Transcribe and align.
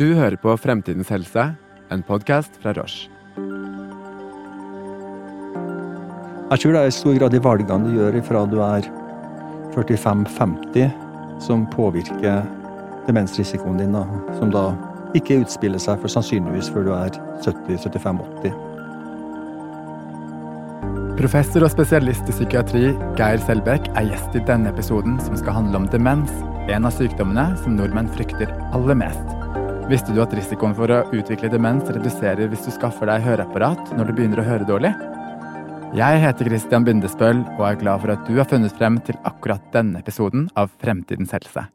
Du 0.00 0.14
hører 0.16 0.38
på 0.40 0.54
Fremtidens 0.56 1.10
helse, 1.12 1.42
en 1.92 2.02
podkast 2.08 2.54
fra 2.62 2.72
Roche. 2.72 3.10
Jeg 6.48 6.60
tror 6.62 6.72
det 6.72 6.80
er 6.80 6.88
i 6.88 6.94
stor 6.96 7.18
grad 7.18 7.34
de 7.34 7.40
valgene 7.44 7.90
du 7.90 7.98
gjør 7.98 8.16
ifra 8.16 8.46
du 8.48 8.56
er 8.64 8.88
45-50, 9.74 10.88
som 11.44 11.66
påvirker 11.74 12.40
demensrisikoen 13.04 13.82
din, 13.82 13.92
da, 13.92 14.06
som 14.38 14.52
da 14.54 14.70
ikke 15.16 15.42
utspiller 15.42 15.80
seg 15.82 16.00
for 16.00 16.12
sannsynligvis 16.12 16.72
før 16.72 16.88
du 16.88 16.92
er 16.96 17.12
70-75-80. 17.44 18.56
Professor 21.20 21.68
og 21.68 21.74
spesialist 21.74 22.32
i 22.32 22.38
psykiatri 22.38 22.86
Geir 23.20 23.44
Selbekk 23.44 23.92
er 23.92 24.08
gjest 24.08 24.40
i 24.40 24.46
denne 24.48 24.72
episoden 24.72 25.20
som 25.20 25.36
skal 25.36 25.60
handle 25.60 25.84
om 25.84 25.92
demens, 25.92 26.32
en 26.72 26.88
av 26.88 26.96
sykdommene 26.96 27.50
som 27.60 27.76
nordmenn 27.76 28.08
frykter 28.16 28.48
aller 28.72 28.96
mest. 29.04 29.51
Visste 29.90 30.14
du 30.14 30.20
at 30.22 30.32
risikoen 30.36 30.74
for 30.78 30.90
å 30.94 31.00
utvikle 31.10 31.50
demens 31.50 31.88
reduserer 31.90 32.46
hvis 32.52 32.62
du 32.66 32.70
skaffer 32.74 33.08
deg 33.10 33.24
høreapparat 33.24 33.90
når 33.96 34.08
du 34.08 34.12
begynner 34.14 34.40
å 34.42 34.46
høre 34.46 34.68
dårlig? 34.68 34.92
Jeg 35.98 36.20
heter 36.22 36.48
Christian 36.48 36.86
Bindesbøl 36.86 37.42
og 37.58 37.64
er 37.66 37.80
glad 37.80 38.04
for 38.04 38.14
at 38.14 38.22
du 38.28 38.38
har 38.38 38.46
funnet 38.48 38.72
frem 38.78 39.00
til 39.04 39.18
akkurat 39.28 39.64
denne 39.74 39.98
episoden 40.00 40.46
av 40.56 40.70
Fremtidens 40.80 41.34
helse. 41.34 41.66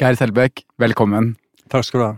Geir 0.00 0.18
Selbekk, 0.18 0.64
velkommen. 0.82 1.36
Takk 1.70 1.86
skal 1.86 2.02
du 2.02 2.06
ha. 2.08 2.12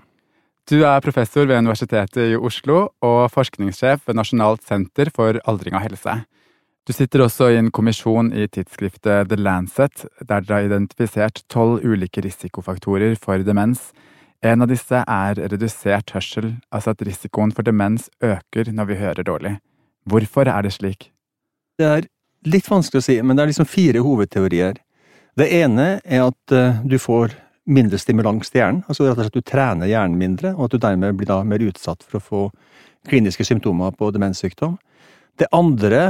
Du 0.66 0.78
er 0.82 1.04
professor 1.04 1.46
ved 1.46 1.60
Universitetet 1.60 2.32
i 2.32 2.40
Oslo 2.40 2.88
og 3.04 3.20
forskningssjef 3.30 4.08
ved 4.08 4.18
Nasjonalt 4.18 4.64
senter 4.66 5.12
for 5.14 5.38
aldring 5.46 5.76
og 5.76 5.84
helse. 5.84 6.16
Du 6.86 6.94
sitter 6.96 7.22
også 7.22 7.52
i 7.52 7.60
en 7.60 7.68
kommisjon 7.74 8.32
i 8.34 8.48
tidsskriftet 8.50 9.28
The 9.30 9.38
Lancet, 9.38 10.08
der 10.22 10.42
dere 10.42 10.56
har 10.56 10.66
identifisert 10.70 11.44
tolv 11.52 11.84
ulike 11.84 12.24
risikofaktorer 12.24 13.14
for 13.18 13.42
demens. 13.46 13.92
En 14.44 14.62
av 14.62 14.68
disse 14.68 14.98
er 15.00 15.38
redusert 15.52 16.12
hørsel, 16.12 16.56
altså 16.70 16.92
at 16.92 17.02
risikoen 17.06 17.54
for 17.56 17.64
demens 17.64 18.10
øker 18.24 18.68
når 18.72 18.90
vi 18.90 18.98
hører 19.00 19.24
dårlig. 19.24 19.54
Hvorfor 20.06 20.48
er 20.50 20.66
det 20.66 20.74
slik? 20.76 21.10
Det 21.78 21.86
er 21.86 22.08
litt 22.46 22.68
vanskelig 22.68 23.00
å 23.00 23.06
si, 23.06 23.16
men 23.22 23.36
det 23.36 23.44
er 23.44 23.50
liksom 23.50 23.68
fire 23.68 24.02
hovedteorier. 24.04 24.78
Det 25.36 25.48
ene 25.52 25.88
er 26.04 26.26
at 26.28 26.54
uh, 26.54 26.82
du 26.84 26.98
får 27.00 27.34
mindre 27.66 27.98
stimulans 27.98 28.50
til 28.50 28.60
hjernen, 28.60 28.84
altså 28.86 29.06
rett 29.08 29.16
og 29.16 29.24
slett 29.24 29.34
at 29.34 29.40
du 29.40 29.50
trener 29.50 29.90
hjernen 29.90 30.18
mindre, 30.20 30.52
og 30.54 30.68
at 30.68 30.76
du 30.76 30.84
dermed 30.84 31.16
blir 31.18 31.28
da 31.28 31.40
mer 31.44 31.64
utsatt 31.66 32.04
for 32.06 32.20
å 32.20 32.26
få 32.26 32.42
kliniske 33.08 33.44
symptomer 33.46 33.94
på 33.96 34.12
demenssykdom. 34.14 34.76
Det 35.36 35.48
andre 35.52 36.02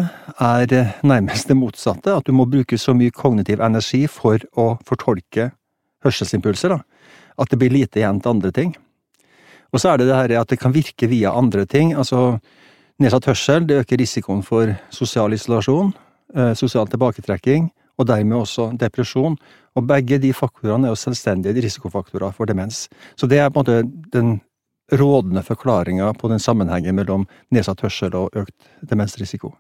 er 0.43 0.75
uh, 0.75 0.99
nærmest 1.07 1.49
det 1.51 1.59
motsatte, 1.59 2.19
at 2.19 2.27
du 2.27 2.35
må 2.37 2.47
bruke 2.51 2.79
så 2.79 2.95
mye 2.95 3.15
kognitiv 3.15 3.63
energi 3.65 4.05
for 4.11 4.43
å 4.59 4.75
fortolke 4.87 5.51
hørselsimpulser, 6.05 6.77
da, 6.77 6.83
at 7.39 7.51
det 7.51 7.59
blir 7.61 7.75
lite 7.75 8.01
igjen 8.01 8.21
til 8.21 8.35
andre 8.35 8.53
ting. 8.53 8.75
Og 9.73 9.83
så 9.83 9.93
er 9.93 10.01
det 10.01 10.09
det 10.09 10.17
her 10.17 10.41
at 10.41 10.53
det 10.53 10.61
kan 10.61 10.75
virke 10.75 11.09
via 11.11 11.35
andre 11.37 11.67
ting, 11.67 11.95
altså 11.95 12.39
Nedsatt 12.97 13.27
hørsel 13.29 13.67
det 13.69 13.83
øker 13.83 14.01
risikoen 14.01 14.39
for 14.41 14.71
sosial 14.89 15.35
isolasjon, 15.37 15.91
eh, 16.33 16.55
sosial 16.57 16.89
tilbaketrekking, 16.89 17.69
og 17.99 18.07
dermed 18.09 18.39
også 18.39 18.71
depresjon. 18.81 19.37
Og 19.77 19.85
begge 19.85 20.19
de 20.19 20.33
faktorene 20.33 20.89
er 20.89 20.95
jo 20.95 21.01
selvstendige 21.03 21.61
risikofaktorer 21.61 22.33
for 22.33 22.49
demens. 22.49 22.89
Så 23.17 23.29
det 23.29 23.39
er 23.39 23.51
på 23.51 23.61
en 23.61 23.65
måte 23.67 24.11
den 24.13 24.41
rådende 24.93 25.43
forklaringa 25.43 26.15
på 26.15 26.29
den 26.29 26.41
sammenhengen 26.41 26.95
mellom 26.95 27.27
nedsatt 27.53 27.83
hørsel 27.85 28.15
og 28.15 28.31
økt 28.33 28.55
demensrisiko. 28.81 29.53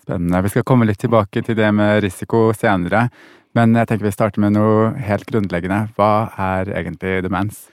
Spennende. 0.00 0.42
Vi 0.42 0.48
skal 0.48 0.64
komme 0.64 0.86
litt 0.86 0.98
tilbake 0.98 1.42
til 1.42 1.56
det 1.56 1.68
med 1.74 2.02
risiko 2.02 2.54
senere, 2.56 3.10
men 3.56 3.74
jeg 3.74 3.88
tenker 3.90 4.06
vi 4.06 4.14
starter 4.14 4.42
med 4.42 4.54
noe 4.54 4.90
helt 5.02 5.26
grunnleggende. 5.28 5.88
Hva 5.96 6.30
er 6.38 6.70
egentlig 6.80 7.20
demens? 7.26 7.64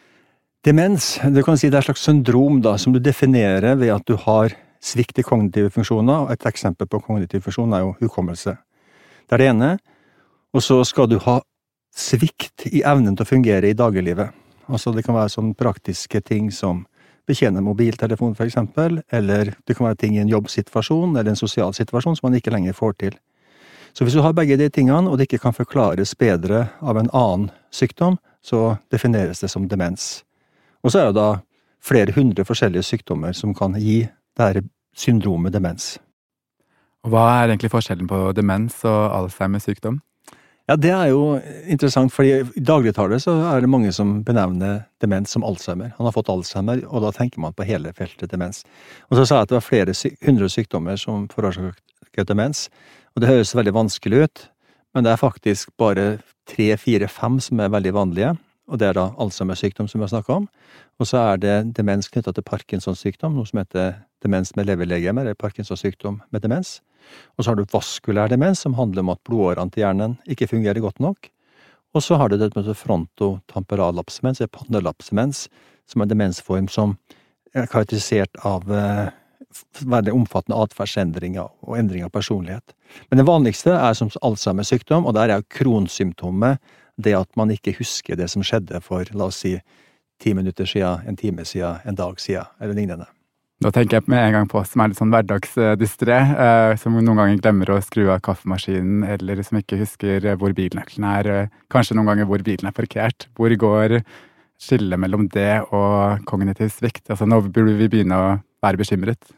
Demens 0.65 1.15
det 1.33 1.43
kan 1.45 1.59
si 1.59 1.69
det 1.69 1.79
er 1.79 1.85
et 1.85 1.89
slags 1.91 2.07
syndrom 2.07 2.61
da, 2.65 2.75
som 2.81 2.95
du 2.95 2.99
definerer 2.99 3.77
ved 3.77 3.93
at 3.93 4.07
du 4.09 4.17
har 4.23 4.55
svikt 4.83 5.19
i 5.19 5.25
kognitive 5.25 5.71
funksjoner, 5.73 6.25
og 6.25 6.33
et 6.33 6.47
eksempel 6.49 6.89
på 6.89 7.01
kognitiv 7.05 7.45
funksjon 7.45 7.75
er 7.75 7.85
jo 7.85 7.93
hukommelse. 8.01 8.57
Det 9.27 9.37
er 9.37 9.43
det 9.43 9.51
ene. 9.51 9.71
Og 10.55 10.63
så 10.63 10.79
skal 10.87 11.09
du 11.11 11.17
ha 11.25 11.39
svikt 11.97 12.67
i 12.69 12.83
evnen 12.85 13.15
til 13.17 13.25
å 13.25 13.29
fungere 13.29 13.69
i 13.69 13.77
dagliglivet. 13.77 14.33
Altså 14.67 14.91
det 14.95 15.03
kan 15.05 15.15
være 15.17 15.33
sånne 15.33 15.57
praktiske 15.57 16.21
ting 16.25 16.51
som 16.53 16.85
betjene 17.27 17.63
mobiltelefon, 17.63 18.35
for 18.37 18.47
eksempel, 18.47 19.01
eller 19.11 19.51
det 19.67 19.75
kan 19.75 19.89
være 19.89 19.99
ting 20.03 20.15
i 20.15 20.21
en 20.23 20.31
jobbsituasjon 20.31 21.15
eller 21.15 21.33
en 21.33 21.39
sosial 21.39 21.73
situasjon 21.75 22.15
som 22.15 22.29
man 22.29 22.37
ikke 22.39 22.53
lenger 22.53 22.75
får 22.77 22.95
til. 23.03 23.17
Så 23.97 24.05
hvis 24.05 24.13
du 24.13 24.21
har 24.21 24.35
begge 24.37 24.59
de 24.61 24.69
tingene, 24.69 25.09
og 25.09 25.17
det 25.17 25.25
ikke 25.25 25.41
kan 25.47 25.55
forklares 25.57 26.11
bedre 26.21 26.67
av 26.85 26.99
en 27.01 27.07
annen 27.17 27.47
sykdom, 27.73 28.19
så 28.45 28.75
defineres 28.93 29.41
det 29.41 29.49
som 29.49 29.65
demens. 29.65 30.21
Og 30.85 30.93
så 30.93 31.01
er 31.01 31.07
det 31.07 31.17
da 31.17 31.29
flere 31.81 32.13
hundre 32.13 32.45
forskjellige 32.45 32.85
sykdommer 32.85 33.33
som 33.33 33.55
kan 33.57 33.73
gi 33.81 34.03
det 34.37 34.45
er 34.45 34.59
syndromet 34.93 35.55
demens. 35.55 35.95
Og 37.01 37.09
Hva 37.09 37.23
er 37.39 37.47
egentlig 37.49 37.71
forskjellen 37.73 38.09
på 38.09 38.19
demens 38.37 38.83
og 38.85 39.15
Alzheimers 39.15 39.65
sykdom? 39.65 39.97
Ja, 40.67 40.75
Det 40.75 40.91
er 40.91 41.07
jo 41.07 41.39
interessant, 41.65 42.13
fordi 42.13 42.43
i 42.59 42.61
dagligtale 42.61 43.17
så 43.23 43.33
er 43.49 43.61
det 43.61 43.69
mange 43.69 43.91
som 43.91 44.21
benevner 44.23 44.83
demens 45.01 45.31
som 45.31 45.43
Alzheimer. 45.43 45.93
Han 45.97 46.05
har 46.05 46.13
fått 46.13 46.29
Alzheimer, 46.29 46.83
og 46.85 47.01
da 47.01 47.11
tenker 47.15 47.39
man 47.39 47.53
på 47.53 47.65
hele 47.65 47.93
feltet 47.97 48.29
demens. 48.29 48.63
Og 49.09 49.17
så 49.17 49.25
sa 49.25 49.35
jeg 49.35 49.41
at 49.41 49.49
det 49.49 49.57
var 49.57 49.69
flere 49.69 49.95
hundre 50.25 50.49
sykdommer 50.49 50.99
som 50.99 51.29
forårsaker 51.31 52.27
demens, 52.27 52.67
og 53.17 53.23
det 53.23 53.31
høres 53.31 53.55
veldig 53.57 53.73
vanskelig 53.73 54.27
ut, 54.27 54.43
men 54.93 55.05
det 55.05 55.11
er 55.11 55.19
faktisk 55.19 55.73
bare 55.81 56.19
tre, 56.47 56.69
fire, 56.77 57.09
fem 57.09 57.41
som 57.41 57.59
er 57.59 57.73
veldig 57.73 57.95
vanlige 57.97 58.35
og 58.67 58.81
det 58.81 58.89
er 58.89 58.97
da 58.97 59.05
Alzheimers 59.21 59.61
sykdom 59.63 59.87
som 59.87 60.01
vi 60.01 60.03
har 60.03 60.11
snakka 60.11 60.41
om. 60.41 60.47
Og 60.99 61.07
så 61.07 61.21
er 61.21 61.39
det 61.39 61.55
demens 61.77 62.09
knytta 62.11 62.33
til 62.35 62.43
Parkinsons 62.43 62.99
sykdom, 63.03 63.37
noe 63.37 63.47
som 63.47 63.61
heter 63.61 63.95
demens 64.23 64.53
med 64.57 64.67
leverlegemer, 64.67 65.23
eller 65.23 65.39
Parkinsons 65.39 65.85
sykdom 65.85 66.19
med 66.35 66.43
demens. 66.43 66.77
Og 67.37 67.45
så 67.45 67.51
har 67.51 67.59
du 67.59 67.67
vaskulær 67.71 68.31
demens, 68.31 68.65
som 68.65 68.75
handler 68.75 69.05
om 69.05 69.13
at 69.13 69.23
blodårene 69.27 69.71
til 69.71 69.85
hjernen 69.85 70.17
ikke 70.27 70.49
fungerer 70.51 70.83
godt 70.83 70.99
nok. 71.03 71.29
Og 71.95 72.03
så 72.03 72.19
har 72.19 72.29
du 72.29 72.35
det 72.41 72.51
med 72.57 72.67
frontotamperallapsemens, 72.75 74.41
eller 74.41 74.51
pannelapsemens, 74.51 75.47
som 75.87 76.03
er 76.03 76.09
en 76.09 76.11
demensform 76.11 76.67
som 76.67 76.97
er 77.55 77.71
karakterisert 77.71 78.35
av 78.45 78.67
veldig 79.85 80.13
omfattende 80.15 80.59
atferdsendringer 80.65 81.49
og 81.65 81.77
endring 81.77 82.05
av 82.05 82.13
personlighet. 82.15 82.75
Men 83.09 83.21
det 83.21 83.27
vanligste 83.27 83.75
er 83.75 83.97
som 83.97 84.11
Alzheimers 84.21 84.71
sykdom, 84.73 85.05
og 85.05 85.15
der 85.17 85.29
er 85.29 85.41
jo 85.41 85.51
kronsymptomet 85.59 86.61
det 86.97 87.13
at 87.17 87.29
man 87.37 87.51
ikke 87.53 87.75
husker 87.77 88.17
det 88.17 88.29
som 88.33 88.45
skjedde 88.45 88.81
for, 88.85 89.05
la 89.13 89.29
oss 89.29 89.43
si, 89.45 89.57
ti 90.21 90.33
minutter 90.33 90.65
siden, 90.65 91.05
en 91.05 91.19
time 91.19 91.45
siden, 91.45 91.83
en 91.85 91.97
dag 91.97 92.17
siden, 92.21 92.49
eller 92.59 92.73
lignende. 92.73 93.05
Da 93.61 93.71
tenker 93.73 93.97
jeg 93.97 94.09
med 94.11 94.21
en 94.21 94.35
gang 94.35 94.49
på 94.49 94.59
oss 94.59 94.69
som 94.73 94.83
er 94.83 94.91
litt 94.91 94.99
sånn 94.99 95.13
hverdagsdistré, 95.13 96.17
eh, 96.45 96.71
som 96.77 96.93
noen 96.93 97.17
ganger 97.17 97.39
glemmer 97.41 97.71
å 97.73 97.79
skru 97.81 98.03
av 98.13 98.21
kaffemaskinen, 98.25 99.01
eller 99.15 99.41
som 99.45 99.57
ikke 99.57 99.79
husker 99.81 100.27
hvor 100.37 100.53
bilnøkkelen 100.57 101.07
er, 101.09 101.29
eh, 101.33 101.53
kanskje 101.73 101.97
noen 101.97 102.11
ganger 102.11 102.29
hvor 102.29 102.43
bilen 102.45 102.69
er 102.69 102.75
parkert. 102.77 103.25
Hvor 103.33 103.49
går 103.49 104.03
skillet 104.61 105.01
mellom 105.01 105.25
det 105.33 105.65
og 105.71 106.21
kognitiv 106.29 106.69
svikt? 106.69 107.09
Altså, 107.09 107.25
nå 107.25 107.41
burde 107.49 107.77
vi 107.77 107.89
begynne 107.89 108.13
å 108.13 108.29
være 108.63 108.79
bekymret. 108.81 109.33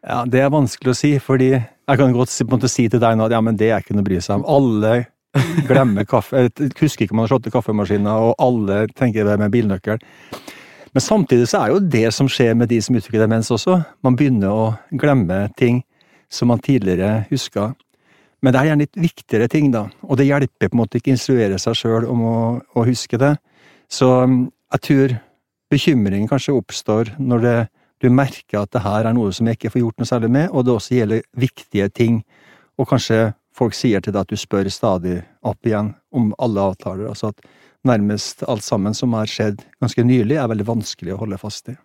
Ja, 0.00 0.24
det 0.24 0.40
er 0.40 0.52
vanskelig 0.52 0.94
å 0.94 0.96
si, 0.96 1.14
fordi 1.20 1.52
jeg 1.52 2.00
kan 2.00 2.14
godt 2.16 2.32
si, 2.32 2.46
si 2.72 2.88
til 2.88 3.02
deg 3.02 3.16
nå 3.18 3.26
at 3.26 3.34
ja, 3.34 3.40
men 3.44 3.58
det 3.60 3.68
er 3.70 3.82
ikke 3.82 3.96
noe 3.96 4.06
å 4.06 4.08
bry 4.08 4.20
seg 4.24 4.40
om. 4.40 4.46
Alle 4.48 4.94
Glemmer 5.68 6.06
kaffe 6.10 6.48
Husker 6.80 7.04
ikke 7.04 7.14
om 7.14 7.20
man 7.20 7.28
har 7.28 7.34
slått 7.34 7.46
i 7.46 7.52
kaffemaskinen, 7.54 8.08
og 8.10 8.32
alle 8.42 8.86
tenker 8.98 9.28
det 9.28 9.36
med 9.38 9.52
bilnøkkel. 9.54 10.00
Men 10.90 11.04
samtidig 11.04 11.46
så 11.46 11.60
er 11.60 11.74
jo 11.74 11.84
det 11.92 12.08
som 12.14 12.26
skjer 12.30 12.56
med 12.58 12.70
de 12.72 12.80
som 12.82 12.96
utvikler 12.98 13.22
demens 13.22 13.52
også. 13.54 13.76
Man 14.02 14.16
begynner 14.18 14.50
å 14.50 14.64
glemme 14.90 15.44
ting 15.58 15.84
som 16.30 16.50
man 16.50 16.62
tidligere 16.62 17.28
huska. 17.30 17.70
Men 18.42 18.54
det 18.54 18.60
er 18.60 18.70
gjerne 18.70 18.86
litt 18.86 18.98
viktigere 18.98 19.48
ting, 19.52 19.70
da. 19.70 19.84
Og 20.08 20.18
det 20.18 20.26
hjelper 20.26 20.70
på 20.70 20.74
en 20.74 20.80
måte 20.80 20.98
ikke 20.98 21.12
å 21.12 21.14
instruere 21.14 21.58
seg 21.62 21.78
sjøl 21.78 22.08
om 22.10 22.24
å, 22.26 22.38
å, 22.74 22.86
huske 22.88 23.20
det. 23.20 23.34
Så 23.90 24.08
um, 24.24 24.40
jeg 24.74 24.86
tror 24.86 25.14
bekymringen 25.70 26.30
kanskje 26.30 26.56
oppstår 26.56 27.12
når 27.20 27.44
det, 27.44 27.56
du 28.00 28.08
merker 28.12 28.62
at 28.62 28.72
det 28.72 28.82
her 28.84 29.06
er 29.08 29.16
noe 29.16 29.32
som 29.36 29.48
jeg 29.48 29.58
ikke 29.58 29.74
får 29.74 29.84
gjort 29.84 30.00
noe 30.00 30.08
særlig 30.08 30.30
med, 30.32 30.48
og 30.50 30.64
det 30.64 30.72
også 30.74 30.96
gjelder 30.96 31.26
viktige 31.36 31.88
ting. 31.92 32.22
Og 32.80 32.88
kanskje 32.88 33.34
folk 33.56 33.76
sier 33.76 34.00
til 34.00 34.14
deg 34.14 34.24
at 34.24 34.32
du 34.32 34.40
spør 34.40 34.70
stadig 34.72 35.18
opp 35.46 35.68
igjen 35.68 35.92
om 36.16 36.32
alle 36.40 36.64
avtaler. 36.72 37.10
Altså 37.10 37.34
at 37.34 37.44
nærmest 37.86 38.44
alt 38.48 38.64
sammen 38.64 38.96
som 38.96 39.12
har 39.16 39.28
skjedd 39.28 39.62
ganske 39.80 40.04
nylig, 40.04 40.38
er 40.40 40.48
veldig 40.50 40.68
vanskelig 40.68 41.14
å 41.14 41.20
holde 41.20 41.40
fast 41.40 41.72
i. 41.72 41.76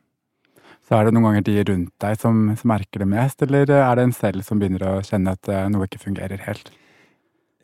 Så 0.86 0.96
er 0.96 1.08
det 1.08 1.16
noen 1.16 1.30
ganger 1.30 1.46
de 1.48 1.62
rundt 1.66 1.94
deg 2.04 2.20
som, 2.22 2.42
som 2.60 2.70
merker 2.70 3.02
det 3.02 3.10
mest, 3.10 3.42
eller 3.42 3.72
er 3.74 3.98
det 3.98 4.06
en 4.06 4.16
selv 4.16 4.46
som 4.46 4.62
begynner 4.62 4.86
å 4.86 5.00
kjenne 5.06 5.34
at 5.34 5.50
eh, 5.50 5.66
noe 5.74 5.88
ikke 5.88 6.04
fungerer 6.04 6.44
helt? 6.46 6.70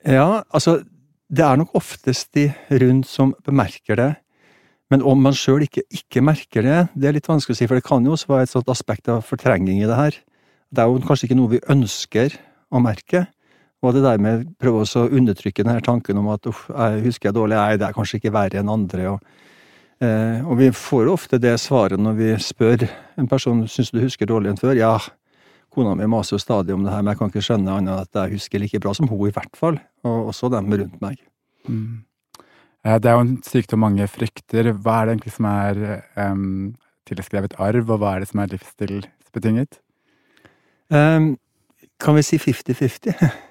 Ja, 0.01 0.42
altså 0.50 0.80
det 1.31 1.45
er 1.45 1.59
nok 1.62 1.75
oftest 1.77 2.31
de 2.36 2.50
rundt 2.81 3.07
som 3.07 3.36
bemerker 3.45 4.00
det. 4.00 4.09
Men 4.91 5.03
om 5.07 5.21
man 5.23 5.35
sjøl 5.38 5.65
ikke, 5.65 5.85
ikke, 5.88 6.23
merker 6.25 6.65
det, 6.67 6.79
det 6.99 7.09
er 7.09 7.15
litt 7.15 7.29
vanskelig 7.29 7.55
å 7.55 7.59
si, 7.61 7.67
for 7.69 7.79
det 7.79 7.88
kan 7.88 8.05
jo 8.05 8.15
også 8.15 8.31
være 8.31 8.47
et 8.47 8.53
sånt 8.53 8.71
aspekt 8.71 9.11
av 9.11 9.23
fortrenging 9.23 9.79
i 9.79 9.88
det 9.88 9.97
her. 9.97 10.17
Det 10.71 10.83
er 10.83 10.91
jo 10.91 11.03
kanskje 11.05 11.29
ikke 11.29 11.39
noe 11.39 11.53
vi 11.53 11.61
ønsker 11.71 12.35
å 12.71 12.81
merke, 12.83 13.25
og 13.81 13.95
det 13.95 14.03
der 14.03 14.19
med 14.21 14.43
å 14.43 14.49
prøve 14.61 14.83
å 14.83 15.05
undertrykke 15.07 15.63
denne 15.63 15.81
tanken 15.85 16.19
om 16.19 16.27
at 16.33 16.45
uff, 16.51 16.67
jeg 16.69 17.05
husker 17.07 17.31
jeg 17.31 17.39
dårlig, 17.39 17.57
nei, 17.57 17.79
det 17.79 17.88
er 17.88 17.95
kanskje 17.95 18.19
ikke 18.19 18.35
verre 18.35 18.59
enn 18.61 18.69
andre. 18.71 19.15
Og, 19.15 19.31
Eh, 20.01 20.41
og 20.49 20.57
vi 20.57 20.71
får 20.73 21.09
ofte 21.11 21.38
det 21.38 21.53
svaret 21.61 22.01
når 22.01 22.15
vi 22.17 22.29
spør 22.41 22.88
en 23.21 23.27
person 23.29 23.59
syns 23.69 23.91
du 23.93 23.99
husker 24.01 24.29
dårligere 24.29 24.55
enn 24.55 24.61
før. 24.61 24.77
Ja, 24.79 24.95
kona 25.71 25.93
mi 25.97 26.07
maser 26.09 26.35
jo 26.35 26.41
stadig 26.41 26.73
om 26.73 26.85
det 26.85 26.93
her, 26.93 27.03
men 27.03 27.13
jeg 27.13 27.19
kan 27.19 27.29
ikke 27.29 27.43
skjønne 27.45 27.75
annet 27.75 27.93
enn 27.93 28.07
at 28.07 28.21
jeg 28.23 28.39
husker 28.39 28.63
like 28.63 28.81
bra 28.81 28.95
som 28.97 29.09
hun, 29.11 29.27
i 29.29 29.35
hvert 29.35 29.59
fall. 29.59 29.77
Og 30.07 30.31
også 30.33 30.49
dem 30.53 30.73
rundt 30.73 30.97
meg. 31.03 31.21
Mm. 31.69 32.01
Det 32.81 33.06
er 33.06 33.13
jo 33.13 33.25
en 33.25 33.36
sykdom 33.45 33.83
mange 33.83 34.07
frykter. 34.10 34.72
Hva 34.74 35.01
er 35.01 35.06
det 35.06 35.13
egentlig 35.13 35.33
som 35.36 35.48
er 35.51 35.81
um, 36.18 36.72
tilskrevet 37.06 37.54
arv, 37.62 37.86
og 37.89 38.01
hva 38.01 38.16
er 38.16 38.24
det 38.24 38.31
som 38.31 38.42
er 38.42 38.51
livsstilsbetinget? 38.56 39.78
Um, 40.89 41.36
kan 42.01 42.18
vi 42.18 42.25
si 42.25 42.42
50-50? 42.42 43.16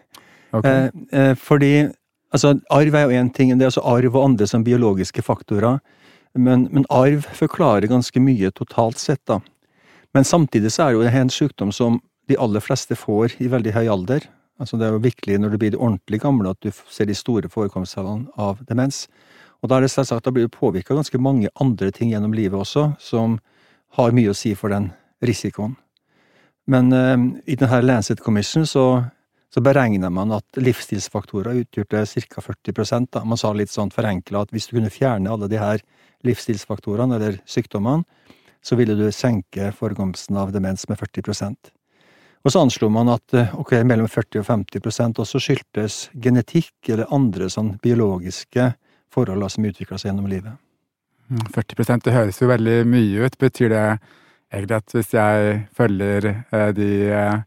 Okay. 0.50 0.88
Uh, 0.90 0.90
uh, 1.14 1.36
fordi 1.38 1.86
altså, 2.34 2.56
arv 2.74 2.94
er 2.98 3.04
jo 3.06 3.18
én 3.20 3.28
ting, 3.30 3.52
det 3.54 3.62
er 3.62 3.68
altså 3.68 3.84
arv 3.86 4.16
og 4.16 4.24
andre 4.24 4.48
som 4.50 4.64
biologiske 4.66 5.22
faktorer. 5.22 5.78
Men, 6.34 6.68
men, 6.72 6.86
arv 6.90 7.22
forklarer 7.38 7.86
ganske 7.86 8.18
mye 8.18 8.50
totalt 8.50 8.98
sett, 8.98 9.22
da. 9.30 9.38
Men 10.10 10.26
samtidig 10.26 10.72
så 10.74 10.88
er 10.88 10.96
jo 10.96 11.06
en 11.06 11.30
sykdom 11.30 11.70
som 11.70 12.00
de 12.26 12.34
aller 12.34 12.62
fleste 12.62 12.98
får 12.98 13.36
i 13.38 13.46
veldig 13.50 13.76
høy 13.76 13.86
alder. 13.94 14.26
Altså 14.60 14.76
Det 14.76 14.86
er 14.86 14.92
jo 14.92 15.02
virkelig 15.02 15.38
når 15.40 15.54
du 15.54 15.58
blir 15.58 15.78
ordentlig 15.78 16.20
gammel 16.20 16.50
at 16.50 16.60
du 16.60 16.70
ser 16.92 17.08
de 17.08 17.16
store 17.16 17.48
forekomsttallene 17.48 18.28
av 18.36 18.60
demens. 18.68 19.06
Og 19.60 19.68
da 19.68 19.76
er 19.76 19.84
det 19.84 19.92
selvsagt, 19.92 20.24
da 20.24 20.32
blir 20.32 20.48
du 20.48 20.52
påvirka 20.52 20.94
ganske 20.96 21.18
mange 21.20 21.48
andre 21.60 21.90
ting 21.90 22.12
gjennom 22.12 22.34
livet 22.36 22.60
også, 22.60 22.90
som 23.00 23.38
har 23.96 24.12
mye 24.16 24.32
å 24.32 24.36
si 24.36 24.54
for 24.54 24.72
den 24.72 24.90
risikoen. 25.24 25.76
Men 26.70 26.92
eh, 26.92 27.16
i 27.52 27.56
denne 27.58 27.80
Lancet 27.82 28.20
Commission 28.22 28.66
så, 28.68 28.84
så 29.52 29.64
beregna 29.64 30.10
man 30.12 30.32
at 30.36 30.60
livsstilsfaktorer 30.60 31.64
utgjorde 31.64 32.04
ca. 32.28 32.44
40 32.44 33.08
da. 33.10 33.24
Man 33.24 33.40
sa 33.40 33.52
litt 33.56 33.72
sånn 33.72 33.92
forenkla 33.92 34.44
at 34.44 34.54
hvis 34.54 34.70
du 34.70 34.76
kunne 34.78 34.92
fjerne 34.92 35.32
alle 35.32 35.48
de 35.50 35.58
her 35.60 35.82
livsstilsfaktorene, 36.26 37.16
eller 37.16 37.40
sykdommene, 37.48 38.04
så 38.62 38.76
ville 38.76 38.94
du 38.94 39.08
senke 39.12 39.72
forekomsten 39.72 40.36
av 40.36 40.52
demens 40.52 40.84
med 40.88 41.00
40 41.00 41.79
Og 42.40 42.52
så 42.52 42.62
anslo 42.64 42.88
man 42.92 43.10
at 43.12 43.34
eh, 43.36 43.52
ok, 43.60 43.74
mellom 43.84 44.08
40 44.08 44.40
og 44.40 44.46
50% 44.48 45.20
også 45.20 45.40
skyldtes 45.42 45.98
genetikk 46.14 46.88
eller 46.88 47.10
andre 47.12 47.50
sånn 47.52 47.74
biologiske 47.82 48.72
forhold 49.12 49.44
som 49.52 49.66
utvikla 49.68 49.98
seg 50.00 50.12
gjennom 50.12 50.30
livet. 50.30 50.56
40 51.30 51.76
mm, 51.84 52.00
det 52.06 52.14
høres 52.14 52.40
jo 52.40 52.48
veldig 52.50 52.78
mye 52.90 53.26
ut. 53.26 53.36
Betyr 53.38 53.70
det 53.74 53.84
egentlig 54.50 54.80
at 54.80 54.96
hvis 54.96 55.12
jeg 55.14 55.60
følger 55.76 56.30
eh, 56.32 56.70
de 56.76 56.90
eh, 57.12 57.44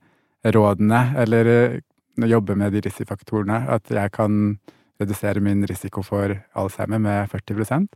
rådene, 0.53 1.01
eller 1.23 1.81
jobber 2.29 2.55
med 2.59 2.75
de 2.75 2.83
risikofaktorene, 2.85 3.63
at 3.73 3.89
jeg 3.89 4.13
kan 4.13 4.57
redusere 5.01 5.41
min 5.41 5.65
risiko 5.65 6.03
for 6.05 6.35
Alzheimer 6.53 7.01
med 7.01 7.31
40 7.31 7.87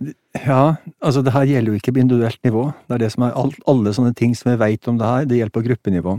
Ja, 0.00 0.76
altså 1.04 1.20
det 1.22 1.34
her 1.34 1.46
gjelder 1.46 1.74
jo 1.74 1.78
ikke 1.78 1.92
på 1.92 2.00
individuelt 2.00 2.40
nivå. 2.46 2.66
Det 2.88 2.96
er 2.96 3.02
det 3.04 3.12
som 3.12 3.26
er 3.26 3.34
alle 3.36 3.92
sånne 3.94 4.14
ting 4.16 4.32
som 4.36 4.50
vi 4.52 4.60
veit 4.62 4.88
om 4.88 4.98
det 4.98 5.08
her, 5.08 5.26
det 5.28 5.38
gjelder 5.38 5.56
på 5.58 5.64
gruppenivå. 5.66 6.16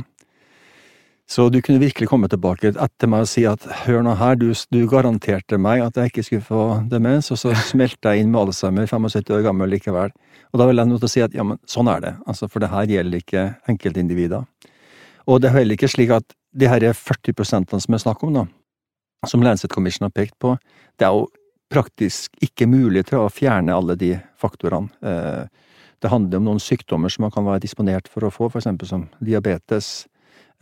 Så 1.29 1.47
du 1.49 1.61
kunne 1.63 1.79
virkelig 1.79 2.09
komme 2.11 2.27
tilbake 2.29 2.73
etter 2.73 3.09
meg 3.09 3.23
og 3.23 3.29
si 3.31 3.45
at 3.47 3.63
hør 3.85 4.03
nå 4.05 4.13
her, 4.19 4.35
du, 4.37 4.51
du 4.75 4.83
garanterte 4.91 5.57
meg 5.57 5.81
at 5.81 5.97
jeg 5.97 6.11
ikke 6.11 6.25
skulle 6.27 6.45
få 6.45 6.63
demens, 6.91 7.31
og 7.31 7.39
så 7.39 7.53
smelta 7.71 8.13
jeg 8.13 8.25
inn 8.25 8.33
med 8.33 8.43
Alzheimer, 8.43 8.89
75 8.91 9.31
år 9.33 9.45
gammel 9.47 9.71
likevel. 9.73 10.13
Og 10.53 10.61
da 10.61 10.67
vil 10.69 10.81
jeg 10.81 10.91
måtte 10.91 11.09
si 11.09 11.23
at 11.25 11.33
ja, 11.33 11.45
men 11.47 11.61
sånn 11.69 11.89
er 11.89 12.03
det, 12.03 12.13
altså, 12.27 12.49
for 12.51 12.61
det 12.61 12.69
her 12.73 12.91
gjelder 12.91 13.23
ikke 13.23 13.45
enkeltindivider. 13.71 14.43
Og 15.23 15.39
det 15.39 15.49
er 15.49 15.57
heller 15.57 15.79
ikke 15.79 15.89
slik 15.89 16.11
at 16.13 16.35
de 16.53 16.69
her 16.69 16.85
40% 16.91 17.71
som 17.71 17.95
jeg 17.95 18.03
snakker 18.03 18.29
om, 18.29 18.43
da, 18.43 18.45
som 19.25 19.41
Lancet 19.41 19.71
Commission 19.71 20.05
har 20.05 20.13
pekt 20.13 20.35
på, 20.43 20.57
det 20.99 21.07
er 21.07 21.15
jo 21.15 21.25
praktisk 21.73 22.37
ikke 22.45 22.69
mulig 22.69 23.07
til 23.09 23.23
å 23.23 23.31
fjerne 23.33 23.75
alle 23.75 23.97
de 23.99 24.13
faktorene. 24.39 24.93
Eh, 25.01 25.43
det 26.03 26.11
handler 26.11 26.41
om 26.41 26.49
noen 26.51 26.63
sykdommer 26.63 27.11
som 27.11 27.25
man 27.25 27.31
kan 27.33 27.45
være 27.47 27.63
disponert 27.63 28.09
for 28.11 28.27
å 28.27 28.31
få, 28.33 28.49
eksempel 28.59 28.89
som 28.89 29.07
diabetes, 29.23 30.03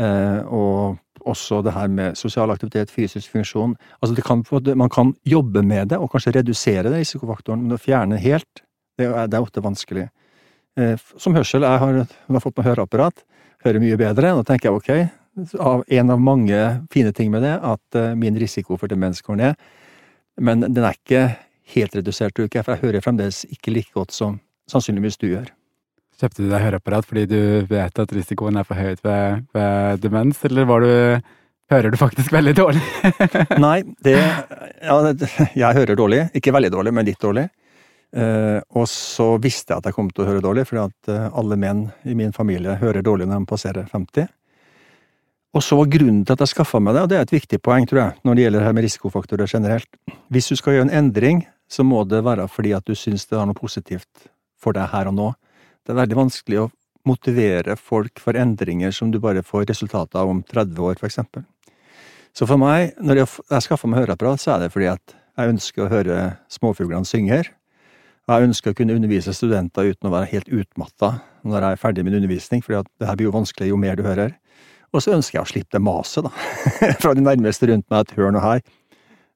Eh, 0.01 0.41
og 0.49 0.97
også 1.29 1.61
det 1.65 1.75
her 1.75 1.89
med 1.91 2.17
sosial 2.17 2.51
aktivitet, 2.53 2.91
fysisk 2.93 3.31
funksjon. 3.31 3.75
Altså 4.01 4.23
kan, 4.25 4.43
man 4.77 4.89
kan 4.89 5.13
jobbe 5.27 5.61
med 5.61 5.91
det, 5.91 5.99
og 6.01 6.09
kanskje 6.13 6.39
redusere 6.39 6.89
det 6.89 7.03
risikofaktoren, 7.03 7.67
men 7.67 7.77
å 7.77 7.81
fjerne 7.81 8.17
helt, 8.21 8.63
det 8.97 9.09
er, 9.09 9.29
det 9.29 9.37
er 9.37 9.45
ofte 9.45 9.63
vanskelig. 9.63 10.07
Eh, 10.79 10.95
som 11.21 11.35
hørsel, 11.37 11.67
jeg 11.67 11.83
har, 11.83 12.01
jeg 12.01 12.37
har 12.37 12.43
fått 12.43 12.57
meg 12.57 12.71
høreapparat, 12.71 13.25
hører 13.65 13.83
mye 13.83 13.99
bedre. 13.99 14.33
Da 14.39 14.47
tenker 14.47 14.71
jeg 14.71 14.79
ok, 14.79 14.91
av 15.61 15.85
en 15.99 16.15
av 16.15 16.23
mange 16.23 16.63
fine 16.91 17.13
ting 17.15 17.29
med 17.33 17.45
det, 17.45 17.53
at 17.61 18.01
min 18.19 18.39
risiko 18.41 18.75
for 18.79 18.91
demens 18.91 19.21
går 19.23 19.37
ned. 19.39 19.69
Men 20.41 20.65
den 20.65 20.83
er 20.83 20.97
ikke 20.97 21.25
helt 21.75 21.95
redusert, 21.95 22.35
tror 22.35 22.49
jeg, 22.49 22.65
for 22.65 22.75
jeg 22.75 22.83
hører 22.85 23.03
fremdeles 23.05 23.43
ikke 23.51 23.73
like 23.75 23.93
godt 23.95 24.15
som 24.15 24.39
sannsynligvis 24.71 25.19
du 25.21 25.29
gjør. 25.29 25.51
Kjøpte 26.21 26.43
du 26.43 26.49
deg 26.51 26.61
høreapparat 26.61 27.07
fordi 27.07 27.27
du 27.29 27.39
vet 27.69 28.01
at 28.01 28.11
risikoen 28.13 28.59
er 28.59 28.65
for 28.67 28.77
høyt 28.77 29.01
ved, 29.05 29.45
ved 29.55 30.03
demens, 30.03 30.41
eller 30.49 30.67
var 30.69 30.85
du 30.85 30.91
Hører 31.71 31.87
du 31.87 31.95
faktisk 31.95 32.33
veldig 32.35 32.51
dårlig? 32.51 32.81
Nei, 33.63 33.77
det 34.03 34.17
Ja, 34.19 34.97
jeg 35.55 35.77
hører 35.77 35.95
dårlig. 35.95 36.25
Ikke 36.35 36.51
veldig 36.51 36.71
dårlig, 36.73 36.91
men 36.91 37.07
litt 37.07 37.21
dårlig. 37.23 37.45
Eh, 38.11 38.59
og 38.75 38.89
så 38.91 39.37
visste 39.39 39.71
jeg 39.71 39.79
at 39.79 39.87
jeg 39.87 39.95
kom 39.95 40.09
til 40.11 40.25
å 40.25 40.27
høre 40.27 40.43
dårlig, 40.43 40.65
fordi 40.67 40.81
at 40.83 41.11
eh, 41.13 41.29
alle 41.39 41.55
menn 41.55 41.85
i 42.03 42.15
min 42.17 42.35
familie 42.35 42.75
hører 42.81 43.05
dårlig 43.07 43.29
når 43.29 43.45
de 43.45 43.49
passerer 43.53 43.87
50. 43.87 44.27
Og 45.51 45.63
så 45.63 45.75
grunnen 45.83 46.21
til 46.23 46.35
at 46.37 46.43
jeg 46.45 46.53
skaffa 46.53 46.79
meg 46.79 46.95
det, 46.95 47.01
og 47.03 47.09
det 47.11 47.17
er 47.19 47.25
et 47.25 47.33
viktig 47.33 47.59
poeng, 47.59 47.83
tror 47.87 47.99
jeg, 47.99 48.19
når 48.23 48.37
det 48.37 48.43
gjelder 48.45 48.61
det 48.61 48.67
her 48.67 48.75
med 48.77 48.85
risikofaktorer 48.85 49.51
generelt. 49.51 49.89
Hvis 50.31 50.47
du 50.47 50.55
skal 50.55 50.77
gjøre 50.77 50.87
en 50.87 50.97
endring, 51.01 51.41
så 51.67 51.83
må 51.83 52.03
det 52.07 52.23
være 52.23 52.47
fordi 52.51 52.71
at 52.75 52.87
du 52.87 52.95
syns 52.95 53.27
det 53.27 53.39
har 53.39 53.47
noe 53.49 53.57
positivt 53.57 54.29
for 54.59 54.75
deg 54.75 54.87
her 54.93 55.09
og 55.11 55.17
nå. 55.17 55.31
Det 55.83 55.91
er 55.91 55.99
veldig 55.99 56.19
vanskelig 56.21 56.61
å 56.61 56.69
motivere 57.07 57.75
folk 57.75 58.21
for 58.21 58.37
endringer 58.37 58.93
som 58.95 59.11
du 59.11 59.19
bare 59.19 59.43
får 59.43 59.65
resultatet 59.71 60.19
av 60.19 60.29
om 60.29 60.43
30 60.43 60.79
år, 60.79 60.99
for 60.99 61.09
eksempel. 61.09 61.43
Så 62.31 62.47
for 62.47 62.61
meg, 62.61 62.93
når 63.01 63.23
jeg, 63.23 63.31
jeg 63.51 63.65
skaffer 63.65 63.91
meg 63.91 64.05
høreapparat, 64.05 64.39
så 64.39 64.55
er 64.55 64.63
det 64.63 64.71
fordi 64.71 64.87
at 64.93 65.15
jeg 65.39 65.51
ønsker 65.51 65.83
å 65.83 65.91
høre 65.91 66.19
småfuglene 66.51 67.07
synge. 67.07 67.33
her. 67.33 67.51
jeg 68.27 68.47
ønsker 68.47 68.71
å 68.71 68.77
kunne 68.77 68.95
undervise 68.95 69.33
studenter 69.33 69.91
uten 69.91 70.07
å 70.07 70.13
være 70.13 70.31
helt 70.31 70.47
utmatta 70.47 71.19
når 71.43 71.61
jeg 71.61 71.71
er 71.71 71.81
ferdig 71.81 72.03
med 72.05 72.15
undervisning, 72.15 72.61
for 72.61 72.83
det 72.83 73.07
her 73.07 73.15
blir 73.15 73.27
jo 73.27 73.35
vanskelig 73.35 73.69
jo 73.69 73.77
mer 73.77 73.95
du 73.95 74.03
hører. 74.03 74.37
Og 74.91 75.03
så 75.03 75.13
ønsker 75.15 75.37
jeg 75.37 75.45
å 75.45 75.49
slippe 75.49 75.77
det 75.77 75.83
maset, 75.83 76.25
da, 76.27 76.31
fra 77.03 77.15
de 77.15 77.23
nærmeste 77.23 77.69
rundt 77.69 77.87
meg, 77.87 78.03
at 78.03 78.15
hør 78.17 78.33
noe 78.35 78.43
her. 78.43 78.65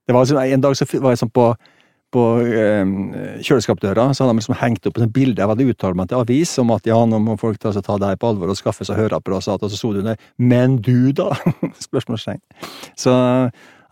Det 0.05 0.13
var 0.13 0.25
liksom, 0.25 0.41
En 0.43 0.65
dag 0.65 0.75
så 0.77 0.87
var 0.99 1.15
jeg 1.15 1.23
sånn 1.23 1.33
på 1.33 1.53
på 2.15 2.23
eh, 2.47 2.85
kjøleskapsdøra 3.43 4.07
så 4.13 4.23
hadde 4.23 4.35
de 4.35 4.41
liksom 4.41 4.57
hengt 4.61 4.87
opp 4.87 4.99
et 5.01 5.13
bilde 5.15 5.41
jeg 5.41 5.51
hadde 5.51 5.67
uttalt 5.71 6.00
meg 6.00 6.09
til 6.12 6.21
avis 6.21 6.53
om 6.62 6.71
at 6.75 6.88
ja, 6.88 6.97
nå 7.09 7.19
må 7.24 7.35
folk 7.41 7.59
ta, 7.62 7.74
ta 7.75 7.97
det 8.01 8.13
på 8.21 8.29
alvor 8.31 8.53
og 8.53 8.59
skaffe 8.59 8.88
seg 8.88 9.00
høreapparat, 9.01 9.65
og 9.65 9.71
så 9.71 9.79
sto 9.79 9.91
det 9.93 10.03
under 10.05 10.19
'men 10.38 10.77
du, 10.79 11.12
da?' 11.12 11.35
spørsmålstegn. 11.88 12.39
Så 12.95 13.12